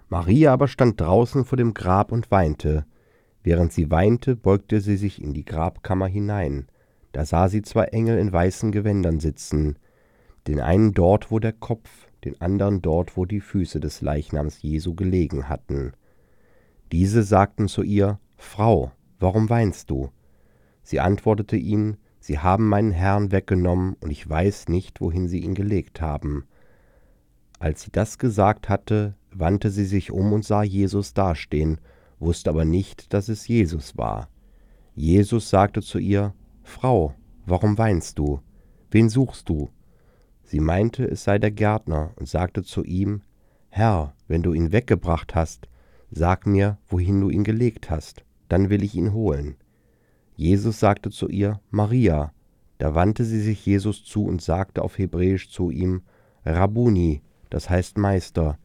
Maria 0.08 0.52
aber 0.52 0.68
stand 0.68 1.00
draußen 1.00 1.44
vor 1.44 1.56
dem 1.56 1.74
Grab 1.74 2.12
und 2.12 2.30
weinte. 2.30 2.86
Während 3.42 3.72
sie 3.72 3.90
weinte, 3.90 4.36
beugte 4.36 4.80
sie 4.80 4.96
sich 4.96 5.22
in 5.22 5.34
die 5.34 5.44
Grabkammer 5.44 6.06
hinein. 6.06 6.66
Da 7.12 7.24
sah 7.24 7.48
sie 7.48 7.62
zwei 7.62 7.84
Engel 7.84 8.18
in 8.18 8.32
weißen 8.32 8.72
Gewändern 8.72 9.20
sitzen, 9.20 9.78
den 10.46 10.60
einen 10.60 10.92
dort, 10.92 11.30
wo 11.30 11.38
der 11.38 11.52
Kopf, 11.52 11.88
den 12.24 12.40
anderen 12.40 12.82
dort, 12.82 13.16
wo 13.16 13.24
die 13.24 13.40
Füße 13.40 13.80
des 13.80 14.00
Leichnams 14.00 14.62
Jesu 14.62 14.94
gelegen 14.94 15.48
hatten. 15.48 15.92
Diese 16.90 17.22
sagten 17.22 17.68
zu 17.68 17.82
ihr, 17.82 18.18
Frau, 18.38 18.92
warum 19.18 19.50
weinst 19.50 19.90
du? 19.90 20.10
Sie 20.82 21.00
antwortete 21.00 21.56
ihnen, 21.56 21.98
Sie 22.20 22.38
haben 22.38 22.68
meinen 22.68 22.92
Herrn 22.92 23.30
weggenommen, 23.32 23.96
und 24.00 24.10
ich 24.10 24.28
weiß 24.28 24.68
nicht, 24.68 25.00
wohin 25.00 25.28
sie 25.28 25.40
ihn 25.40 25.54
gelegt 25.54 26.00
haben. 26.00 26.46
Als 27.58 27.82
sie 27.82 27.90
das 27.90 28.18
gesagt 28.18 28.68
hatte, 28.68 29.14
wandte 29.32 29.70
sie 29.70 29.84
sich 29.84 30.10
um 30.10 30.32
und 30.32 30.44
sah 30.44 30.62
Jesus 30.62 31.14
dastehen, 31.14 31.80
wusste 32.18 32.50
aber 32.50 32.64
nicht, 32.64 33.12
dass 33.12 33.28
es 33.28 33.48
Jesus 33.48 33.96
war. 33.96 34.28
Jesus 34.94 35.50
sagte 35.50 35.80
zu 35.80 35.98
ihr, 35.98 36.34
Frau, 36.62 37.14
warum 37.46 37.78
weinst 37.78 38.18
du? 38.18 38.40
Wen 38.90 39.08
suchst 39.08 39.48
du? 39.48 39.70
Sie 40.42 40.60
meinte, 40.60 41.04
es 41.04 41.24
sei 41.24 41.38
der 41.38 41.50
Gärtner 41.50 42.12
und 42.16 42.28
sagte 42.28 42.62
zu 42.62 42.82
ihm, 42.84 43.22
Herr, 43.68 44.14
wenn 44.26 44.42
du 44.42 44.52
ihn 44.52 44.72
weggebracht 44.72 45.34
hast, 45.34 45.68
sag 46.10 46.46
mir, 46.46 46.78
wohin 46.88 47.20
du 47.20 47.30
ihn 47.30 47.44
gelegt 47.44 47.90
hast, 47.90 48.24
dann 48.48 48.70
will 48.70 48.82
ich 48.82 48.94
ihn 48.94 49.12
holen. 49.12 49.56
Jesus 50.36 50.80
sagte 50.80 51.10
zu 51.10 51.28
ihr, 51.28 51.60
Maria. 51.70 52.32
Da 52.78 52.94
wandte 52.94 53.24
sie 53.24 53.40
sich 53.40 53.66
Jesus 53.66 54.04
zu 54.04 54.24
und 54.24 54.40
sagte 54.40 54.82
auf 54.82 54.98
Hebräisch 54.98 55.50
zu 55.50 55.70
ihm, 55.70 56.02
Rabuni, 56.44 57.22
das 57.50 57.68
heißt 57.68 57.98
Meister. 57.98 58.56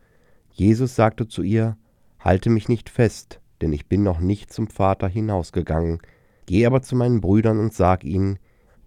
Jesus 0.52 0.96
sagte 0.96 1.28
zu 1.28 1.42
ihr, 1.42 1.78
Halte 2.20 2.50
mich 2.50 2.70
nicht 2.70 2.90
fest, 2.90 3.42
denn 3.62 3.74
ich 3.74 3.88
bin 3.88 4.04
noch 4.04 4.20
nicht 4.20 4.54
zum 4.54 4.68
Vater 4.68 5.08
hinausgegangen. 5.08 6.00
Geh 6.46 6.66
aber 6.66 6.82
zu 6.82 6.96
meinen 6.96 7.22
Brüdern 7.22 7.60
und 7.60 7.74
sag 7.74 8.04
ihnen, 8.04 8.40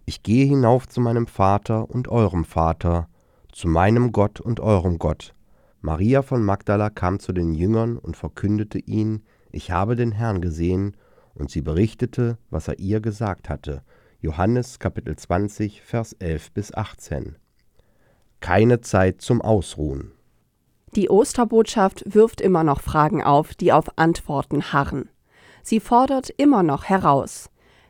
ich 0.05 0.23
gehe 0.23 0.45
hinauf 0.45 0.87
zu 0.87 1.01
meinem 1.01 1.27
Vater 1.27 1.89
und 1.89 2.07
eurem 2.07 2.45
Vater, 2.45 3.09
zu 3.51 3.67
meinem 3.67 4.11
Gott 4.11 4.39
und 4.39 4.59
eurem 4.59 4.97
Gott. 4.97 5.35
Maria 5.81 6.21
von 6.21 6.43
Magdala 6.43 6.89
kam 6.89 7.19
zu 7.19 7.33
den 7.33 7.53
Jüngern 7.53 7.97
und 7.97 8.15
verkündete 8.15 8.79
ihnen, 8.79 9.23
ich 9.57 9.71
habe 9.71 9.95
den 9.95 10.11
Herrn 10.11 10.39
gesehen, 10.39 10.95
und 11.33 11.49
sie 11.49 11.61
berichtete, 11.61 12.37
was 12.51 12.67
er 12.67 12.77
ihr 12.77 13.01
gesagt 13.01 13.49
hatte. 13.49 13.81
Johannes 14.21 14.77
Kapitel 14.77 15.15
20, 15.15 15.81
Vers 15.81 16.13
11 16.13 16.51
bis 16.51 16.73
18. 16.73 17.37
Keine 18.39 18.81
Zeit 18.81 19.21
zum 19.21 19.41
Ausruhen. 19.41 20.11
Die 20.95 21.09
Osterbotschaft 21.09 22.03
wirft 22.05 22.39
immer 22.39 22.63
noch 22.63 22.81
Fragen 22.81 23.23
auf, 23.23 23.55
die 23.55 23.73
auf 23.73 23.97
Antworten 23.97 24.71
harren. 24.73 25.09
Sie 25.63 25.79
fordert 25.79 26.29
immer 26.37 26.61
noch 26.61 26.85
heraus. 26.85 27.49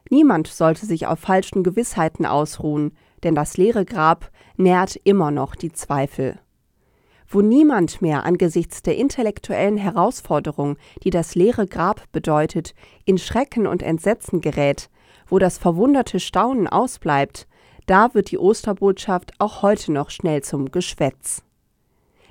Niemand 0.09 0.47
sollte 0.47 0.85
sich 0.85 1.05
auf 1.05 1.19
falschen 1.19 1.63
Gewissheiten 1.63 2.25
ausruhen, 2.25 2.93
denn 3.23 3.35
das 3.35 3.57
leere 3.57 3.83
Grab 3.83 4.31
nährt 4.55 4.95
immer 5.03 5.31
noch 5.31 5.53
die 5.53 5.73
Zweifel. 5.73 6.39
Wo 7.29 7.41
niemand 7.41 8.01
mehr 8.01 8.23
angesichts 8.25 8.81
der 8.81 8.95
intellektuellen 8.95 9.77
Herausforderung, 9.77 10.77
die 11.03 11.09
das 11.09 11.35
leere 11.35 11.67
Grab 11.67 12.03
bedeutet, 12.13 12.73
in 13.03 13.17
Schrecken 13.17 13.67
und 13.67 13.83
Entsetzen 13.83 14.39
gerät, 14.39 14.89
wo 15.27 15.37
das 15.37 15.57
verwunderte 15.57 16.21
Staunen 16.21 16.67
ausbleibt, 16.67 17.47
da 17.85 18.13
wird 18.13 18.31
die 18.31 18.37
Osterbotschaft 18.37 19.33
auch 19.39 19.61
heute 19.61 19.91
noch 19.91 20.09
schnell 20.09 20.41
zum 20.41 20.71
Geschwätz. 20.71 21.43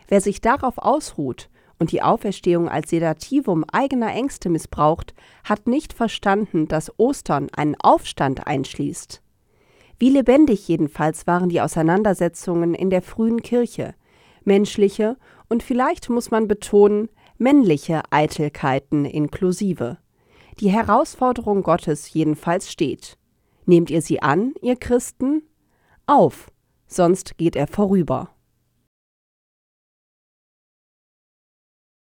Wer 0.09 0.21
sich 0.21 0.41
darauf 0.41 0.79
ausruht 0.79 1.51
und 1.79 1.93
die 1.93 2.03
Auferstehung 2.03 2.69
als 2.69 2.91
Sedativum 2.91 3.65
eigener 3.71 4.13
Ängste 4.15 4.49
missbraucht, 4.49 5.15
hat 5.45 5.67
nicht 5.67 5.93
verstanden, 5.93 6.69
dass 6.69 6.99
Ostern 6.99 7.49
einen 7.55 7.77
Aufstand 7.81 8.47
einschließt. 8.47 9.21
Wie 9.99 10.11
lebendig 10.11 10.69
jedenfalls 10.69 11.27
waren 11.27 11.49
die 11.49 11.61
Auseinandersetzungen 11.61 12.75
in 12.75 12.89
der 12.89 13.03
frühen 13.03 13.43
Kirche, 13.43 13.95
menschliche 14.47 15.17
und 15.49 15.63
vielleicht 15.63 16.09
muss 16.09 16.31
man 16.31 16.49
betonen, 16.49 17.09
männliche 17.39 18.03
Eitelkeiten 18.11 19.05
inklusive. 19.05 19.99
Die 20.61 20.71
Herausforderung 20.71 21.63
Gottes 21.63 22.13
jedenfalls 22.13 22.73
steht. 22.73 23.19
Nehmt 23.67 23.91
ihr 23.91 24.01
sie 24.01 24.23
an, 24.23 24.55
ihr 24.63 24.77
Christen? 24.77 25.43
Auf, 26.07 26.51
sonst 26.87 27.37
geht 27.37 27.57
er 27.57 27.67
vorüber. 27.67 28.31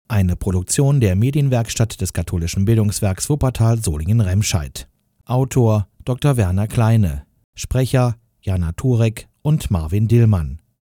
Eine 0.07 0.35
Produktion 0.35 0.99
der 1.01 1.15
Medienwerkstatt 1.15 2.01
des 2.01 2.13
katholischen 2.13 2.65
Bildungswerks 2.65 3.29
Wuppertal 3.29 3.77
Solingen-Remscheid. 3.77 4.87
Autor 5.25 5.87
Dr. 6.03 6.35
Werner 6.35 6.67
Kleine. 6.67 7.27
Sprecher 7.53 8.15
Jana 8.41 8.71
Turek 8.71 9.27
und 9.43 9.69
Marvin 9.69 10.07
Dillmann. 10.07 10.61